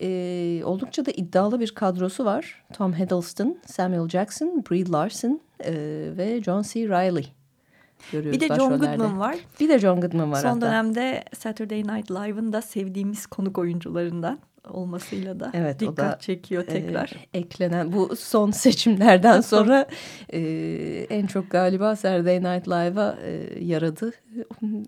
E, 0.00 0.62
oldukça 0.64 1.06
da 1.06 1.10
iddialı 1.10 1.60
bir 1.60 1.74
kadrosu 1.74 2.24
var. 2.24 2.64
Tom 2.72 2.92
Hiddleston, 2.92 3.58
Samuel 3.66 4.08
Jackson, 4.08 4.64
Brie 4.70 4.90
Larson 4.92 5.40
e, 5.64 5.72
ve 6.16 6.42
John 6.42 6.62
C. 6.62 6.88
Reilly. 6.88 7.26
Bir 8.12 8.40
de 8.40 8.48
John 8.48 8.78
Goodman 8.78 9.20
var. 9.20 9.36
Bir 9.60 9.68
de 9.68 9.78
John 9.78 10.00
Goodman 10.00 10.32
var 10.32 10.40
Son 10.40 10.48
hatta. 10.48 10.60
dönemde 10.60 11.24
Saturday 11.38 11.78
Night 11.78 12.10
Live'ın 12.10 12.52
da 12.52 12.62
sevdiğimiz 12.62 13.26
konuk 13.26 13.58
oyuncularından 13.58 14.38
olmasıyla 14.70 15.40
da 15.40 15.50
evet, 15.54 15.80
dikkat 15.80 15.98
da, 15.98 16.18
çekiyor 16.18 16.66
tekrar. 16.66 17.12
E, 17.34 17.38
eklenen 17.38 17.92
bu 17.92 18.16
son 18.16 18.50
seçimlerden 18.64 19.40
sonra 19.40 19.86
e, 20.32 20.40
en 21.10 21.26
çok 21.26 21.50
galiba 21.50 21.96
Saturday 21.96 22.36
Night 22.36 22.68
Live'a 22.68 23.18
e, 23.22 23.64
yaradı. 23.64 24.12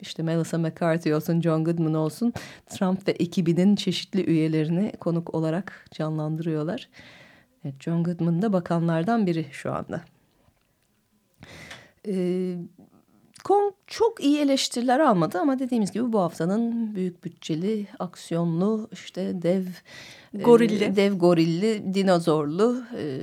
İşte 0.00 0.22
Melissa 0.22 0.58
McCarthy 0.58 1.14
olsun, 1.14 1.40
John 1.40 1.64
Goodman 1.64 1.94
olsun 1.94 2.32
Trump 2.66 3.08
ve 3.08 3.12
ekibinin 3.12 3.76
çeşitli 3.76 4.24
üyelerini 4.24 4.92
konuk 5.00 5.34
olarak 5.34 5.86
canlandırıyorlar. 5.90 6.88
Evet, 7.64 7.74
John 7.80 8.04
Goodman 8.04 8.42
da 8.42 8.52
bakanlardan 8.52 9.26
biri 9.26 9.46
şu 9.52 9.72
anda. 9.72 10.04
Evet. 12.04 12.58
Kong 13.44 13.74
çok 13.86 14.24
iyi 14.24 14.38
eleştiriler 14.38 15.00
almadı 15.00 15.38
ama 15.38 15.58
dediğimiz 15.58 15.92
gibi 15.92 16.12
bu 16.12 16.20
haftanın 16.20 16.94
büyük 16.94 17.24
bütçeli, 17.24 17.86
aksiyonlu, 17.98 18.88
işte 18.92 19.42
dev 19.42 19.64
gorilli, 20.44 20.84
e, 20.84 20.96
dev 20.96 21.12
gorilli, 21.14 21.94
dinozorlu. 21.94 22.82
E, 22.98 23.20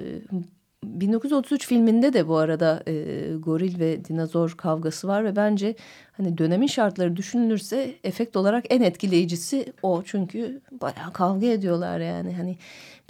1933 0.83 1.67
filminde 1.67 2.13
de 2.13 2.27
bu 2.27 2.37
arada 2.37 2.83
e, 2.87 2.93
goril 3.39 3.79
ve 3.79 4.05
dinozor 4.05 4.51
kavgası 4.51 5.07
var 5.07 5.25
ve 5.25 5.35
bence 5.35 5.75
hani 6.11 6.37
dönemin 6.37 6.67
şartları 6.67 7.15
düşünülürse 7.15 7.95
efekt 8.03 8.35
olarak 8.35 8.65
en 8.69 8.81
etkileyicisi 8.81 9.73
o 9.83 10.03
çünkü 10.05 10.61
bayağı 10.71 11.13
kavga 11.13 11.47
ediyorlar 11.47 11.99
yani 11.99 12.33
hani 12.33 12.57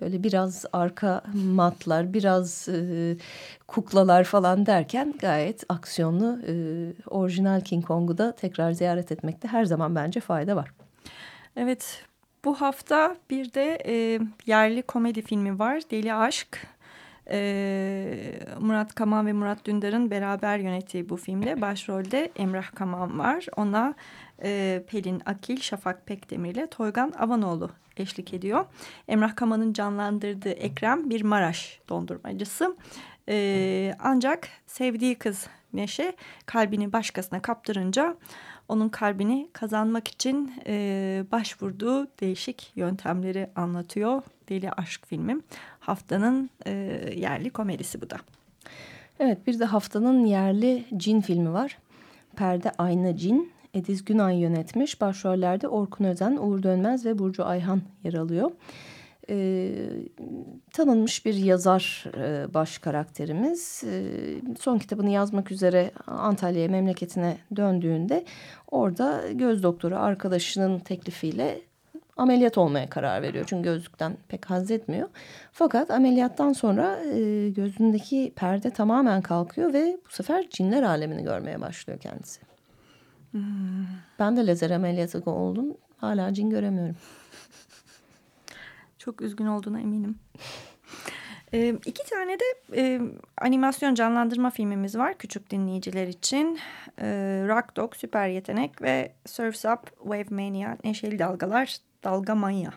böyle 0.02 0.24
biraz 0.24 0.66
arka 0.74 1.24
matlar 1.34 2.14
biraz 2.14 2.70
e, 2.70 3.18
kuklalar 3.68 4.24
falan 4.24 4.66
derken 4.66 5.14
gayet 5.20 5.64
aksiyonlu 5.70 6.40
e, 6.48 6.54
orijinal 7.08 7.62
King 7.62 7.86
Kong'u 7.86 8.18
da 8.18 8.36
tekrar 8.36 8.72
ziyaret 8.72 9.12
etmekte 9.12 9.48
her 9.48 9.66
zaman 9.66 9.96
bence 9.96 10.20
fayda 10.20 10.56
var. 10.56 10.72
Evet 11.56 12.04
bu 12.46 12.62
hafta 12.62 13.16
bir 13.30 13.54
de 13.54 13.78
e, 13.86 14.20
yerli 14.46 14.82
komedi 14.82 15.22
filmi 15.22 15.60
var 15.60 15.82
Deli 15.92 16.14
Aşk. 16.14 16.68
Ee, 17.34 18.34
Murat 18.60 18.96
Kaman 18.96 19.28
ve 19.28 19.34
Murat 19.34 19.66
Dündar'ın 19.66 20.12
beraber 20.12 20.58
yönettiği 20.58 21.10
bu 21.10 21.18
filmde 21.18 21.62
başrolde 21.62 22.32
Emrah 22.36 22.76
Kaman 22.76 23.20
var. 23.20 23.46
Ona 23.58 23.94
e, 24.44 24.84
Pelin 24.88 25.22
Akil, 25.26 25.62
Şafak 25.62 26.06
Pekdemir 26.06 26.56
ile 26.56 26.68
Toygan 26.68 27.14
Avanoğlu 27.20 27.70
eşlik 28.02 28.34
ediyor. 28.34 28.66
Emrah 29.08 29.36
Kaman'ın 29.36 29.74
canlandırdığı 29.74 30.50
Ekrem 30.50 31.10
bir 31.10 31.22
Maraş 31.22 31.80
dondurmacısı. 31.90 32.76
Ee, 33.30 33.96
ancak 34.00 34.48
sevdiği 34.68 35.16
kız 35.16 35.48
Neşe 35.74 36.16
kalbini 36.46 36.94
başkasına 36.94 37.42
kaptırınca 37.42 38.16
onun 38.68 38.90
kalbini 38.90 39.50
kazanmak 39.54 40.08
için 40.08 40.54
e, 40.68 41.24
başvurduğu 41.32 42.08
değişik 42.20 42.72
yöntemleri 42.76 43.50
anlatıyor. 43.56 44.22
Deli 44.50 44.72
Aşk 44.72 45.08
filmi. 45.08 45.38
Haftanın 45.80 46.50
e, 46.66 46.72
yerli 47.16 47.50
komedisi 47.50 48.02
bu 48.02 48.10
da. 48.10 48.18
Evet 49.20 49.48
bir 49.48 49.60
de 49.60 49.66
haftanın 49.66 50.26
yerli 50.26 50.86
cin 50.98 51.22
filmi 51.22 51.54
var. 51.54 51.78
Perde 52.36 52.72
Ayna 52.78 53.18
Cin. 53.18 53.52
Ediz 53.74 54.06
Günay 54.06 54.38
yönetmiş. 54.38 55.02
Başrollerde 55.02 55.68
Orkun 55.68 56.06
Özen, 56.06 56.38
Uğur 56.38 56.64
Dönmez 56.64 57.06
ve 57.06 57.20
Burcu 57.20 57.46
Ayhan 57.46 57.82
yer 58.04 58.14
alıyor. 58.14 58.52
Ee, 59.30 59.72
tanınmış 60.74 61.26
bir 61.26 61.34
yazar 61.34 62.06
e, 62.18 62.54
baş 62.54 62.78
karakterimiz. 62.78 63.84
E, 63.84 64.04
son 64.60 64.78
kitabını 64.78 65.10
yazmak 65.10 65.52
üzere 65.52 65.92
Antalya'ya 66.08 66.70
memleketine 66.70 67.38
döndüğünde 67.56 68.26
orada 68.72 69.22
göz 69.32 69.64
doktoru 69.64 69.96
arkadaşının 69.96 70.80
teklifiyle 70.80 71.62
ameliyat 72.18 72.58
olmaya 72.58 72.90
karar 72.90 73.22
veriyor. 73.22 73.46
Çünkü 73.48 73.64
gözlükten 73.64 74.18
pek 74.28 74.50
haz 74.50 74.72
etmiyor. 74.72 75.10
Fakat 75.52 75.92
ameliyattan 75.92 76.54
sonra 76.54 77.00
e, 77.04 77.50
gözündeki 77.50 78.34
perde 78.36 78.70
tamamen 78.70 79.22
kalkıyor 79.22 79.74
ve 79.74 79.98
bu 80.06 80.12
sefer 80.12 80.50
cinler 80.50 80.84
alemini 80.84 81.24
görmeye 81.24 81.62
başlıyor 81.62 82.00
kendisi. 82.00 82.51
Hmm. 83.32 83.86
Ben 84.20 84.38
de 84.38 84.48
lazer 84.48 84.72
ameliyatı 84.72 85.32
oldum. 85.32 85.78
Hala 85.98 86.34
cin 86.34 86.50
göremiyorum. 86.50 86.96
Çok 88.98 89.22
üzgün 89.22 89.46
olduğuna 89.46 89.80
eminim. 89.80 90.20
E, 91.54 91.76
iki 91.86 92.10
tane 92.10 92.38
de 92.40 92.44
e, 92.76 93.02
animasyon 93.42 93.96
canlandırma 93.96 94.50
filmimiz 94.50 94.98
var 94.98 95.18
küçük 95.18 95.52
dinleyiciler 95.52 96.08
için. 96.08 96.60
E, 97.02 97.08
Rock 97.48 97.76
Dog, 97.76 97.96
Süper 97.96 98.28
Yetenek 98.28 98.82
ve 98.82 99.14
Surf's 99.26 99.66
Up, 99.66 99.98
Wave 99.98 100.26
Mania, 100.30 100.78
Neşeli 100.84 101.20
Dalgalar, 101.20 101.78
Dalga 102.04 102.36
Manya. 102.36 102.74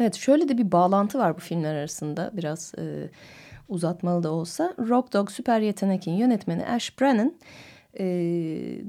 Evet 0.00 0.14
şöyle 0.14 0.48
de 0.48 0.58
bir 0.58 0.72
bağlantı 0.72 1.18
var 1.18 1.36
bu 1.36 1.40
filmler 1.40 1.74
arasında 1.74 2.30
biraz 2.32 2.74
e, 2.78 3.10
uzatmalı 3.68 4.22
da 4.22 4.32
olsa. 4.32 4.74
Rock 4.78 5.12
Dog, 5.12 5.30
Süper 5.30 5.60
Yetenek'in 5.60 6.12
yönetmeni 6.12 6.66
Ash 6.66 7.00
Brennan... 7.00 7.34
E, 7.98 8.04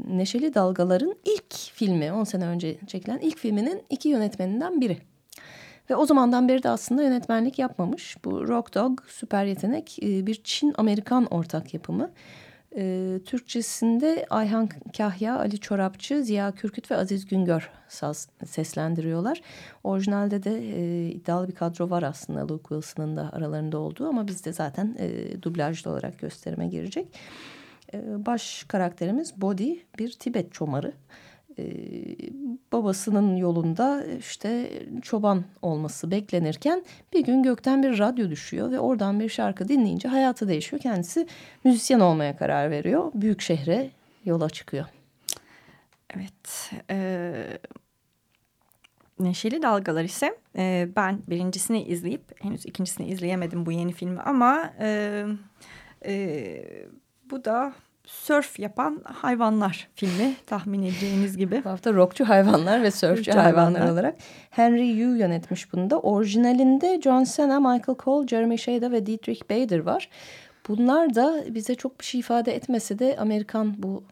Neşeli 0.07 0.53
Dalgalar'ın 0.53 1.15
ilk 1.25 1.53
filmi 1.53 2.11
10 2.11 2.23
sene 2.23 2.45
önce 2.45 2.77
çekilen 2.87 3.19
ilk 3.19 3.37
filminin 3.37 3.83
iki 3.89 4.09
yönetmeninden 4.09 4.81
biri. 4.81 4.97
Ve 5.89 5.95
o 5.95 6.05
zamandan 6.05 6.47
beri 6.47 6.63
de 6.63 6.69
aslında 6.69 7.03
yönetmenlik 7.03 7.59
yapmamış. 7.59 8.17
Bu 8.25 8.47
Rock 8.47 8.75
Dog 8.75 8.99
Süper 9.07 9.45
Yetenek 9.45 10.03
e, 10.03 10.27
bir 10.27 10.41
Çin-Amerikan 10.43 11.25
ortak 11.25 11.73
yapımı. 11.73 12.11
E, 12.75 13.19
Türkçesinde 13.25 14.25
Ayhan 14.29 14.69
Kahya, 14.97 15.39
Ali 15.39 15.59
Çorapçı, 15.59 16.23
Ziya 16.23 16.51
Kürküt 16.51 16.91
ve 16.91 16.95
Aziz 16.95 17.25
Güngör 17.25 17.69
saz, 17.87 18.29
seslendiriyorlar. 18.45 19.41
Orijinalde 19.83 20.43
de 20.43 20.57
e, 20.57 21.09
iddialı 21.09 21.47
bir 21.47 21.55
kadro 21.55 21.89
var 21.89 22.03
aslında 22.03 22.47
Luke 22.47 22.67
Wilson'ın 22.75 23.15
da 23.15 23.29
aralarında 23.33 23.77
olduğu 23.77 24.07
ama 24.07 24.27
bizde 24.27 24.53
zaten 24.53 24.95
e, 24.99 25.41
dublajlı 25.41 25.91
olarak 25.91 26.19
gösterime 26.19 26.67
girecek. 26.67 27.07
E, 27.93 28.25
baş 28.25 28.65
karakterimiz 28.67 29.41
Body 29.41 29.75
bir 29.99 30.11
Tibet 30.11 30.53
çomarı. 30.53 30.93
Ee, 31.59 31.63
babasının 32.71 33.35
yolunda 33.35 34.05
işte 34.19 34.71
çoban 35.01 35.43
olması 35.61 36.11
beklenirken 36.11 36.83
bir 37.13 37.23
gün 37.23 37.43
gökten 37.43 37.83
bir 37.83 37.99
radyo 37.99 38.29
düşüyor 38.29 38.71
ve 38.71 38.79
oradan 38.79 39.19
bir 39.19 39.29
şarkı 39.29 39.67
dinleyince 39.67 40.07
hayatı 40.07 40.47
değişiyor. 40.47 40.81
Kendisi 40.81 41.27
müzisyen 41.63 41.99
olmaya 41.99 42.37
karar 42.37 42.71
veriyor. 42.71 43.11
Büyük 43.13 43.41
şehre 43.41 43.89
yola 44.25 44.49
çıkıyor. 44.49 44.85
Evet. 46.15 46.71
E, 46.89 47.33
Neşeli 49.19 49.61
Dalgalar 49.61 50.03
ise 50.03 50.37
e, 50.57 50.89
ben 50.95 51.19
birincisini 51.27 51.83
izleyip 51.83 52.43
henüz 52.43 52.65
ikincisini 52.65 53.07
izleyemedim 53.07 53.65
bu 53.65 53.71
yeni 53.71 53.91
filmi 53.91 54.19
ama 54.21 54.73
e, 54.79 55.25
e, 56.05 56.13
bu 57.31 57.45
da 57.45 57.73
surf 58.05 58.59
yapan 58.59 59.01
hayvanlar 59.03 59.87
filmi 59.95 60.35
tahmin 60.45 60.83
edeceğiniz 60.83 61.37
gibi. 61.37 61.61
Bu 61.65 61.69
hafta 61.69 61.93
rockçu 61.93 62.29
hayvanlar 62.29 62.83
ve 62.83 62.89
hayvanlar, 62.89 63.43
hayvanlar 63.43 63.89
olarak. 63.89 64.15
Henry 64.49 64.87
Yu 64.87 65.15
yönetmiş 65.15 65.73
bunu 65.73 65.89
da. 65.89 65.99
Orijinalinde 65.99 67.01
John 67.01 67.23
Cena, 67.23 67.59
Michael 67.59 67.97
Cole, 68.03 68.27
Jeremy 68.27 68.57
Shada 68.57 68.91
ve 68.91 69.05
Dietrich 69.05 69.49
Bader 69.49 69.79
var. 69.79 70.09
Bunlar 70.67 71.15
da 71.15 71.43
bize 71.49 71.75
çok 71.75 71.99
bir 71.99 72.05
şey 72.05 72.19
ifade 72.19 72.55
etmese 72.55 72.99
de 72.99 73.17
Amerikan 73.19 73.83
bu 73.83 74.03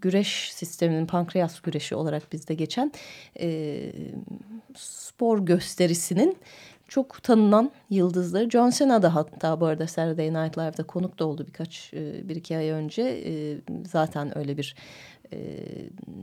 güreş 0.00 0.52
sisteminin 0.52 1.06
pankreas 1.06 1.60
güreşi 1.60 1.94
olarak 1.94 2.32
bizde 2.32 2.54
geçen 2.54 2.92
e, 3.40 3.78
spor 4.76 5.38
gösterisinin 5.46 6.36
çok 6.90 7.22
tanınan 7.22 7.70
yıldızları. 7.90 8.50
John 8.50 8.70
Cena 8.70 9.02
da 9.02 9.14
hatta 9.14 9.60
bu 9.60 9.66
arada 9.66 9.86
Saturday 9.86 10.34
Night 10.34 10.58
Live'da 10.58 10.82
konuk 10.82 11.18
da 11.18 11.26
oldu 11.26 11.44
birkaç 11.46 11.94
e, 11.94 12.28
bir 12.28 12.36
iki 12.36 12.56
ay 12.56 12.70
önce. 12.70 13.02
E, 13.02 13.56
zaten 13.86 14.38
öyle 14.38 14.56
bir 14.56 14.74
e, 15.32 15.38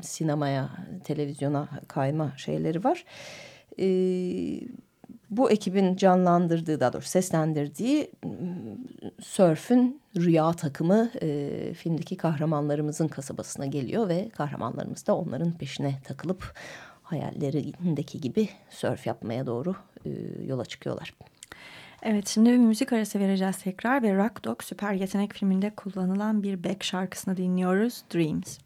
sinemaya, 0.01 0.69
televizyona 1.03 1.69
kayma 1.87 2.33
şeyleri 2.37 2.83
var. 2.83 3.05
Bu 5.29 5.51
ekibin 5.51 5.95
canlandırdığı 5.95 6.79
daha 6.79 6.93
doğrusu 6.93 7.09
seslendirdiği 7.09 8.11
Surf'ün 9.21 10.01
rüya 10.15 10.53
takımı 10.53 11.09
filmdeki 11.73 12.17
kahramanlarımızın 12.17 13.07
kasabasına 13.07 13.65
geliyor 13.65 14.09
ve 14.09 14.29
kahramanlarımız 14.29 15.07
da 15.07 15.15
onların 15.15 15.51
peşine 15.51 15.95
takılıp 16.03 16.53
hayallerindeki 17.03 18.21
gibi 18.21 18.49
surf 18.69 19.07
yapmaya 19.07 19.45
doğru 19.45 19.75
yola 20.47 20.65
çıkıyorlar. 20.65 21.13
Evet 22.03 22.27
şimdi 22.27 22.49
bir 22.49 22.57
müzik 22.57 22.93
arası 22.93 23.19
vereceğiz 23.19 23.57
tekrar 23.57 24.03
ve 24.03 24.15
Rock 24.15 24.43
Dog 24.43 24.63
Süper 24.63 24.93
Yetenek 24.93 25.33
filminde 25.33 25.69
kullanılan 25.69 26.43
bir 26.43 26.63
Beck 26.63 26.83
şarkısını 26.83 27.37
dinliyoruz 27.37 28.03
Dreams. 28.13 28.57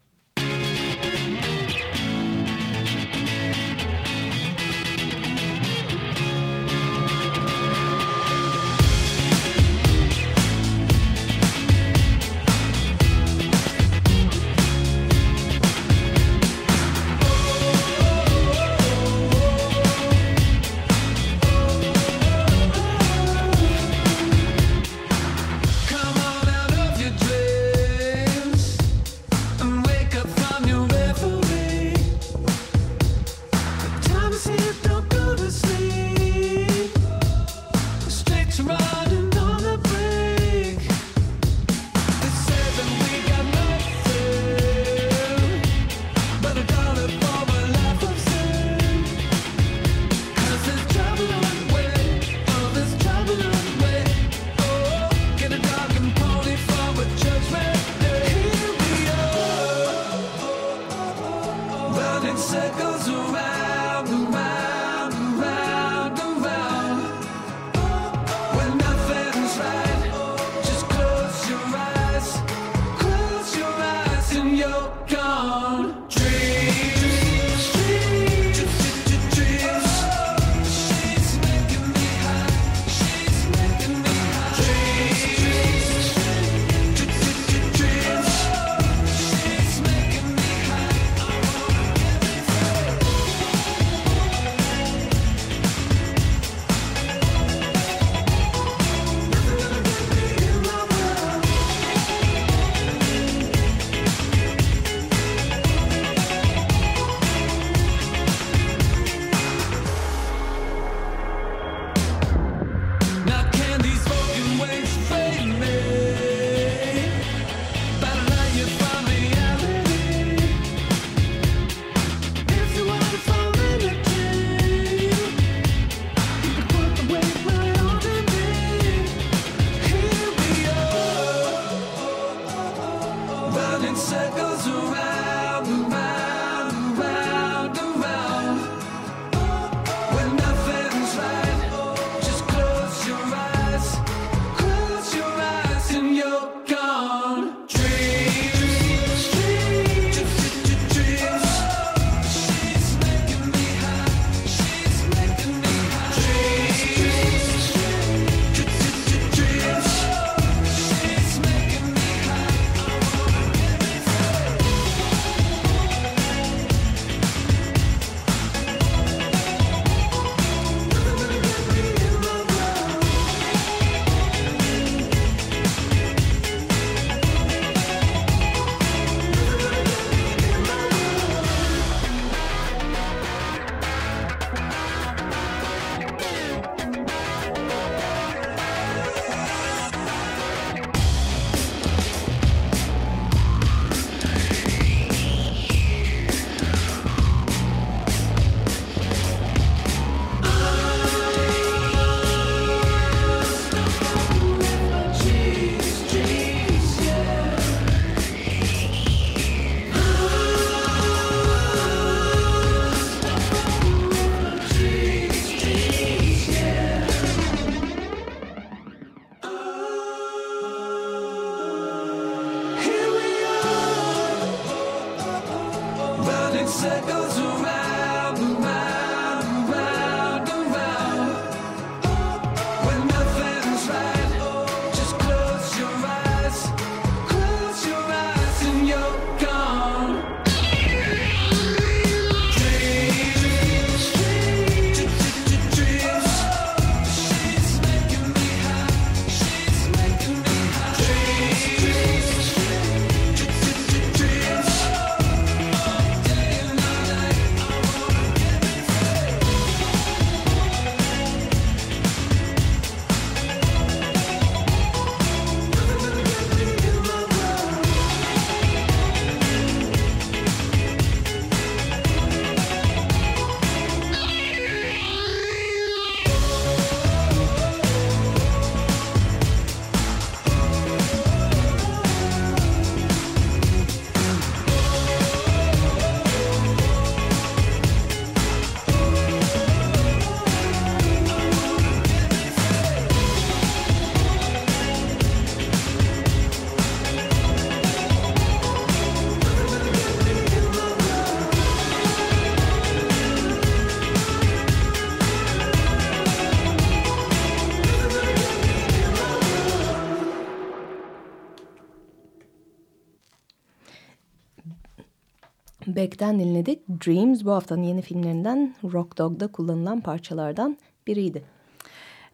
Beck'ten 316.12 316.38
dinledik. 316.38 316.88
Dreams 316.88 317.44
bu 317.44 317.52
haftanın 317.52 317.82
yeni 317.82 318.02
filmlerinden 318.02 318.74
Rock 318.92 319.18
Dog'da 319.18 319.46
kullanılan 319.46 320.00
parçalardan 320.00 320.76
biriydi. 321.06 321.42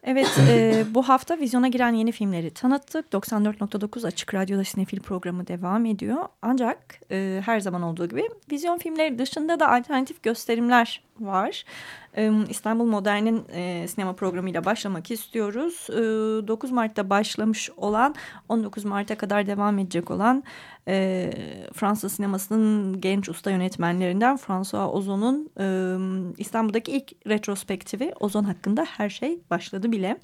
Evet 0.03 0.39
e, 0.49 0.83
bu 0.93 1.03
hafta 1.03 1.39
vizyona 1.39 1.67
giren 1.67 1.93
yeni 1.93 2.11
filmleri 2.11 2.51
tanıttık. 2.51 3.05
94.9 3.13 4.07
Açık 4.07 4.33
Radyo'da 4.33 4.63
sinefil 4.63 4.99
programı 4.99 5.47
devam 5.47 5.85
ediyor. 5.85 6.25
Ancak 6.41 6.99
e, 7.11 7.41
her 7.45 7.59
zaman 7.59 7.81
olduğu 7.81 8.09
gibi 8.09 8.29
vizyon 8.51 8.77
filmleri 8.77 9.19
dışında 9.19 9.59
da 9.59 9.71
alternatif 9.71 10.23
gösterimler 10.23 11.01
var. 11.19 11.65
E, 12.17 12.31
İstanbul 12.49 12.85
Modern'in 12.85 13.43
e, 13.53 13.87
sinema 13.87 14.13
programıyla 14.13 14.65
başlamak 14.65 15.11
istiyoruz. 15.11 15.87
E, 15.89 16.47
9 16.47 16.71
Mart'ta 16.71 17.09
başlamış 17.09 17.69
olan 17.77 18.15
19 18.49 18.85
Mart'a 18.85 19.15
kadar 19.15 19.47
devam 19.47 19.79
edecek 19.79 20.11
olan 20.11 20.43
e, 20.89 21.31
Fransız 21.73 22.13
sinemasının 22.13 23.01
genç 23.01 23.29
usta 23.29 23.51
yönetmenlerinden 23.51 24.37
François 24.37 24.93
Ozon'un 24.93 25.49
e, 25.59 25.65
İstanbul'daki 26.37 26.91
ilk 26.91 27.27
retrospektifi 27.27 28.13
Ozon 28.19 28.43
hakkında 28.43 28.85
her 28.97 29.09
şey 29.09 29.39
başladı 29.49 29.91
bile. 29.91 30.17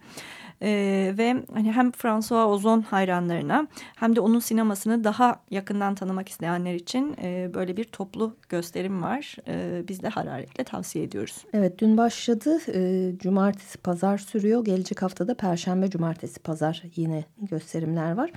Ee, 0.62 1.14
ve 1.18 1.36
hani 1.54 1.72
hem 1.72 1.92
François 1.92 2.48
Ozon 2.48 2.82
hayranlarına 2.82 3.68
hem 3.96 4.16
de 4.16 4.20
onun 4.20 4.40
sinemasını 4.40 5.04
daha 5.04 5.40
yakından 5.52 5.96
tanımak 5.96 6.30
isteyenler 6.30 6.74
için 6.74 7.16
e, 7.22 7.52
böyle 7.54 7.78
bir 7.78 7.84
toplu 7.84 8.36
gösterim 8.50 9.04
var. 9.04 9.36
E, 9.48 9.84
biz 9.88 10.04
de 10.04 10.10
hararetle 10.10 10.64
tavsiye 10.64 11.06
ediyoruz. 11.06 11.46
Evet 11.54 11.80
dün 11.80 11.98
başladı. 11.98 12.58
E, 12.74 13.12
cumartesi 13.18 13.78
pazar 13.78 14.18
sürüyor. 14.18 14.66
Gelecek 14.66 15.02
haftada 15.02 15.36
perşembe 15.36 15.90
cumartesi 15.90 16.40
pazar 16.40 16.84
yine 16.96 17.24
gösterimler 17.42 18.12
var. 18.12 18.32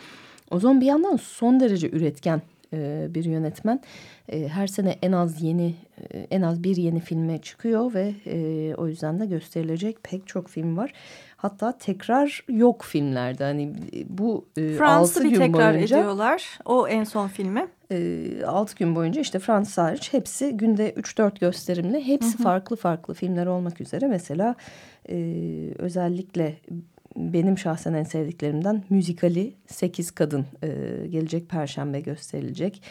Ozon 0.50 0.80
bir 0.80 0.86
yandan 0.86 1.16
son 1.16 1.60
derece 1.60 1.90
üretken 1.90 2.42
e, 2.72 3.06
bir 3.10 3.24
yönetmen. 3.24 3.80
E, 4.28 4.48
her 4.48 4.66
sene 4.66 4.96
en 5.02 5.12
az 5.12 5.42
yeni 5.42 5.74
e, 6.12 6.26
en 6.30 6.42
az 6.42 6.64
bir 6.64 6.76
yeni 6.76 7.00
filme 7.00 7.38
çıkıyor 7.38 7.94
ve 7.94 8.14
o 8.76 8.88
yüzden 8.88 9.20
de 9.20 9.26
gösterilecek 9.26 10.02
pek 10.02 10.26
çok 10.26 10.48
film 10.48 10.76
var. 10.76 10.92
Hatta 11.36 11.78
tekrar 11.78 12.44
yok 12.48 12.84
filmlerde. 12.84 13.44
Hani 13.44 13.72
bu 14.08 14.44
e, 14.56 14.68
Fransız 14.72 15.24
bir 15.24 15.30
gün 15.30 15.38
tekrar 15.38 15.74
boyunca, 15.74 15.98
ediyorlar. 15.98 16.58
O 16.64 16.88
en 16.88 17.04
son 17.04 17.28
filmi. 17.28 17.66
E, 17.90 18.44
6 18.46 18.76
gün 18.76 18.96
boyunca 18.96 19.20
işte 19.20 19.38
Fransız 19.38 19.78
hariç 19.78 20.12
hepsi 20.12 20.56
günde 20.56 20.92
3-4 20.92 21.40
gösterimle 21.40 22.06
hepsi 22.06 22.34
hı 22.34 22.38
hı. 22.38 22.42
farklı 22.42 22.76
farklı 22.76 23.14
filmler 23.14 23.46
olmak 23.46 23.80
üzere. 23.80 24.06
Mesela 24.06 24.54
özellikle 25.78 26.56
benim 27.18 27.58
şahsen 27.58 27.94
en 27.94 28.04
sevdiklerimden 28.04 28.84
müzikali 28.90 29.54
Sekiz 29.66 30.10
Kadın 30.10 30.46
e, 30.62 30.68
gelecek 31.08 31.48
perşembe 31.48 32.00
gösterilecek. 32.00 32.82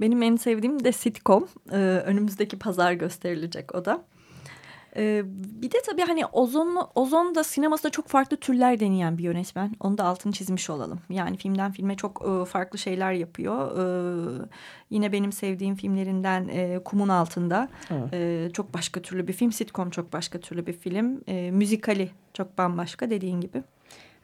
Benim 0.00 0.22
en 0.22 0.36
sevdiğim 0.36 0.84
de 0.84 0.92
sitcom 0.92 1.48
e, 1.72 1.76
önümüzdeki 1.76 2.58
pazar 2.58 2.92
gösterilecek 2.92 3.74
o 3.74 3.84
da. 3.84 4.04
Ee, 4.96 5.22
bir 5.62 5.70
de 5.70 5.76
tabii 5.86 6.02
hani 6.02 6.26
Ozon, 6.26 6.88
Ozon 6.94 7.34
da 7.34 7.44
sinemasında 7.44 7.90
çok 7.90 8.08
farklı 8.08 8.36
türler 8.36 8.80
deneyen 8.80 9.18
bir 9.18 9.22
yönetmen. 9.22 9.76
Onu 9.80 9.98
da 9.98 10.04
altını 10.04 10.32
çizmiş 10.32 10.70
olalım. 10.70 11.00
Yani 11.10 11.36
filmden 11.36 11.72
filme 11.72 11.96
çok 11.96 12.24
e, 12.28 12.44
farklı 12.44 12.78
şeyler 12.78 13.12
yapıyor. 13.12 13.78
E, 13.78 14.48
yine 14.90 15.12
benim 15.12 15.32
sevdiğim 15.32 15.74
filmlerinden 15.74 16.48
e, 16.48 16.80
Kumun 16.84 17.08
Altında. 17.08 17.68
E, 18.12 18.48
çok 18.52 18.74
başka 18.74 19.02
türlü 19.02 19.28
bir 19.28 19.32
film. 19.32 19.52
Sitcom 19.52 19.90
çok 19.90 20.12
başka 20.12 20.40
türlü 20.40 20.66
bir 20.66 20.72
film. 20.72 21.20
E, 21.26 21.50
müzikali 21.50 22.10
çok 22.34 22.58
bambaşka 22.58 23.10
dediğin 23.10 23.40
gibi. 23.40 23.62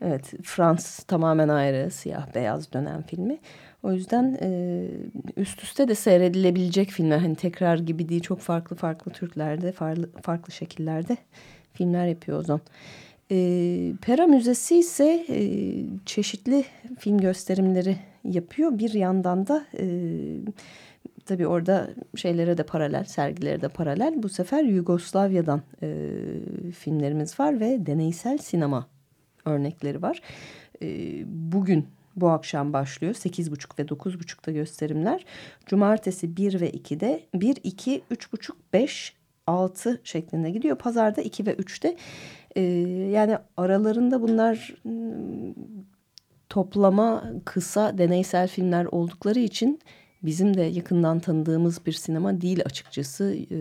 Evet 0.04 0.32
Frans 0.42 0.98
tamamen 0.98 1.48
ayrı 1.48 1.90
siyah 1.90 2.34
beyaz 2.34 2.72
dönem 2.72 3.02
filmi. 3.02 3.38
O 3.82 3.92
yüzden 3.92 4.38
e, 4.42 4.86
üst 5.36 5.62
üste 5.62 5.88
de 5.88 5.94
seyredilebilecek 5.94 6.90
filmler. 6.90 7.18
Hani 7.18 7.36
tekrar 7.36 7.78
gibi 7.78 8.08
değil 8.08 8.22
çok 8.22 8.40
farklı 8.40 8.76
farklı 8.76 9.12
türlerde 9.12 9.72
farklı, 9.72 10.08
farklı 10.22 10.52
şekillerde 10.52 11.16
filmler 11.72 12.06
yapıyor 12.06 12.38
Ozan. 12.38 12.60
E, 13.30 13.36
Pera 14.02 14.26
Müzesi 14.26 14.78
ise 14.78 15.26
e, 15.28 15.44
çeşitli 16.06 16.64
film 16.98 17.18
gösterimleri 17.18 17.96
yapıyor. 18.24 18.78
Bir 18.78 18.92
yandan 18.92 19.46
da 19.46 19.64
e, 19.78 19.86
tabii 21.26 21.46
orada 21.46 21.90
şeylere 22.16 22.58
de 22.58 22.62
paralel, 22.62 23.04
sergilere 23.04 23.60
de 23.60 23.68
paralel. 23.68 24.22
Bu 24.22 24.28
sefer 24.28 24.64
Yugoslavya'dan 24.64 25.62
e, 25.82 25.96
filmlerimiz 26.78 27.40
var 27.40 27.60
ve 27.60 27.86
deneysel 27.86 28.38
sinema 28.38 28.86
örnekleri 29.44 30.02
var. 30.02 30.22
E, 30.82 30.86
bugün 31.26 31.86
bu 32.16 32.28
akşam 32.30 32.72
başlıyor. 32.72 33.14
8.30 33.14 33.78
ve 33.78 33.82
9.30'da 33.82 34.52
gösterimler. 34.52 35.24
Cumartesi 35.66 36.36
1 36.36 36.60
ve 36.60 36.70
2'de 36.70 37.20
1, 37.34 37.56
2, 37.62 38.02
3.30, 38.10 38.50
5, 38.72 39.16
6 39.46 40.00
şeklinde 40.04 40.50
gidiyor. 40.50 40.76
Pazarda 40.78 41.20
2 41.20 41.46
ve 41.46 41.54
3'te. 41.54 41.96
Ee, 42.56 42.62
yani 43.10 43.38
aralarında 43.56 44.22
bunlar 44.22 44.74
ıı, 44.86 45.54
toplama 46.48 47.24
kısa 47.44 47.98
deneysel 47.98 48.48
filmler 48.48 48.84
oldukları 48.84 49.38
için 49.38 49.80
bizim 50.22 50.56
de 50.56 50.62
yakından 50.62 51.20
tanıdığımız 51.20 51.86
bir 51.86 51.92
sinema 51.92 52.40
değil 52.40 52.62
açıkçası 52.64 53.34
e, 53.50 53.56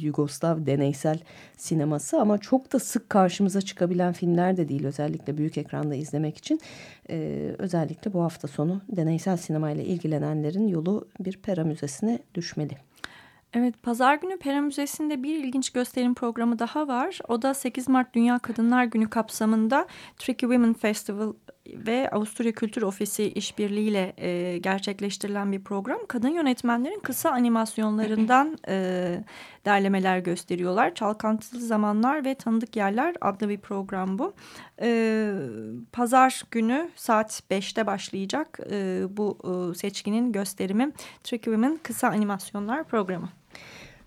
Yugoslav 0.00 0.66
deneysel 0.66 1.18
sineması 1.56 2.20
ama 2.20 2.38
çok 2.38 2.72
da 2.72 2.78
sık 2.78 3.10
karşımıza 3.10 3.60
çıkabilen 3.60 4.12
filmler 4.12 4.56
de 4.56 4.68
değil 4.68 4.86
özellikle 4.86 5.38
büyük 5.38 5.58
ekranda 5.58 5.94
izlemek 5.94 6.38
için 6.38 6.60
e, 7.10 7.48
özellikle 7.58 8.12
bu 8.12 8.22
hafta 8.22 8.48
sonu 8.48 8.80
deneysel 8.88 9.36
sinemayla 9.36 9.84
ilgilenenlerin 9.84 10.68
yolu 10.68 11.08
bir 11.20 11.36
pera 11.36 11.64
müzesine 11.64 12.18
düşmeli. 12.34 12.76
Evet, 13.54 13.82
Pazar 13.82 14.14
günü 14.14 14.38
Pera 14.38 14.60
Müzesi'nde 14.60 15.22
bir 15.22 15.44
ilginç 15.44 15.70
gösterim 15.70 16.14
programı 16.14 16.58
daha 16.58 16.88
var. 16.88 17.18
O 17.28 17.42
da 17.42 17.54
8 17.54 17.88
Mart 17.88 18.14
Dünya 18.14 18.38
Kadınlar 18.38 18.84
Günü 18.84 19.10
kapsamında 19.10 19.86
Tricky 20.18 20.52
Women 20.52 20.72
Festival 20.72 21.32
ve 21.86 22.10
Avusturya 22.10 22.52
Kültür 22.52 22.82
Ofisi 22.82 23.24
işbirliğiyle 23.24 24.12
e, 24.16 24.58
gerçekleştirilen 24.58 25.52
bir 25.52 25.64
program. 25.64 25.98
Kadın 26.08 26.28
yönetmenlerin 26.28 27.00
kısa 27.00 27.30
animasyonlarından 27.30 28.58
e, 28.68 29.24
derlemeler 29.64 30.18
gösteriyorlar. 30.18 30.94
Çalkantılı 30.94 31.60
Zamanlar 31.60 32.24
ve 32.24 32.34
Tanıdık 32.34 32.76
Yerler 32.76 33.14
adlı 33.20 33.48
bir 33.48 33.58
program 33.58 34.18
bu. 34.18 34.34
E, 34.82 35.32
Pazar 35.92 36.42
günü 36.50 36.90
saat 36.96 37.42
5'te 37.50 37.86
başlayacak 37.86 38.58
e, 38.70 39.02
bu 39.10 39.38
e, 39.44 39.74
seçkinin 39.74 40.32
gösterimi 40.32 40.92
Tricky 41.24 41.54
Women 41.54 41.78
Kısa 41.82 42.08
Animasyonlar 42.08 42.84
programı. 42.84 43.28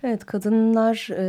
Evet 0.04 0.26
kadınlar 0.26 1.08
e, 1.12 1.26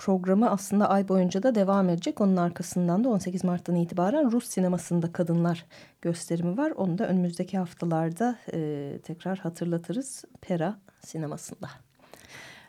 programı 0.00 0.50
aslında 0.50 0.90
ay 0.90 1.08
boyunca 1.08 1.42
da 1.42 1.54
devam 1.54 1.88
edecek. 1.88 2.20
Onun 2.20 2.36
arkasından 2.36 3.04
da 3.04 3.08
18 3.08 3.44
Mart'tan 3.44 3.74
itibaren 3.74 4.32
Rus 4.32 4.48
sinemasında 4.48 5.12
kadınlar 5.12 5.64
gösterimi 6.02 6.56
var. 6.56 6.70
Onu 6.70 6.98
da 6.98 7.08
önümüzdeki 7.08 7.58
haftalarda 7.58 8.38
e, 8.52 8.98
tekrar 9.02 9.38
hatırlatırız 9.38 10.24
Pera 10.40 10.78
sinemasında. 11.00 11.70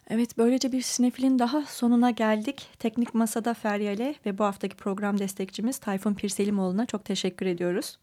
Evet 0.10 0.38
böylece 0.38 0.72
bir 0.72 0.82
sinefilin 0.82 1.40
daha 1.40 1.62
sonuna 1.62 2.12
geldik. 2.12 2.68
Teknik 2.80 3.14
Masada 3.14 3.54
Feryal'e 3.54 4.16
ve 4.26 4.38
bu 4.38 4.44
haftaki 4.44 4.76
program 4.76 5.20
destekçimiz 5.20 5.78
Tayfun 5.78 6.14
Pirselimoğlu'na 6.14 6.86
çok 6.86 7.06
teşekkür 7.06 7.46
ediyoruz. 7.46 7.98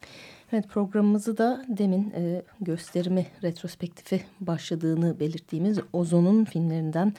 Evet 0.53 0.69
programımızı 0.69 1.39
da 1.39 1.65
demin 1.69 2.11
e, 2.17 2.43
gösterimi 2.61 3.27
retrospektifi 3.43 4.21
başladığını 4.41 5.21
belirttiğimiz 5.21 5.79
Ozon'un 5.93 6.45
filmlerinden 6.45 7.15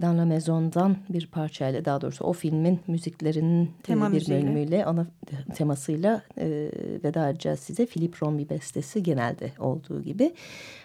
Dans 0.00 0.18
la 0.18 0.24
Maison'dan 0.24 0.96
bir 1.08 1.26
parçayla 1.26 1.84
daha 1.84 2.00
doğrusu 2.00 2.24
o 2.24 2.32
filmin 2.32 2.80
müziklerinin 2.86 3.70
Tema 3.82 4.06
e, 4.06 4.08
bir 4.08 4.14
müziğiyle. 4.14 4.46
bölümüyle 4.46 4.84
ana 4.84 5.06
temasıyla 5.54 6.22
e, 6.38 6.70
veda 7.04 7.28
edeceğiz 7.28 7.60
size. 7.60 7.86
Philip 7.86 8.22
Rombi 8.22 8.48
bestesi 8.48 9.02
genelde 9.02 9.52
olduğu 9.58 10.02
gibi. 10.02 10.34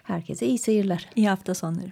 Herkese 0.03 0.47
iyi 0.47 0.57
seyirler. 0.57 1.09
İyi 1.15 1.29
hafta 1.29 1.53
sonları. 1.53 1.91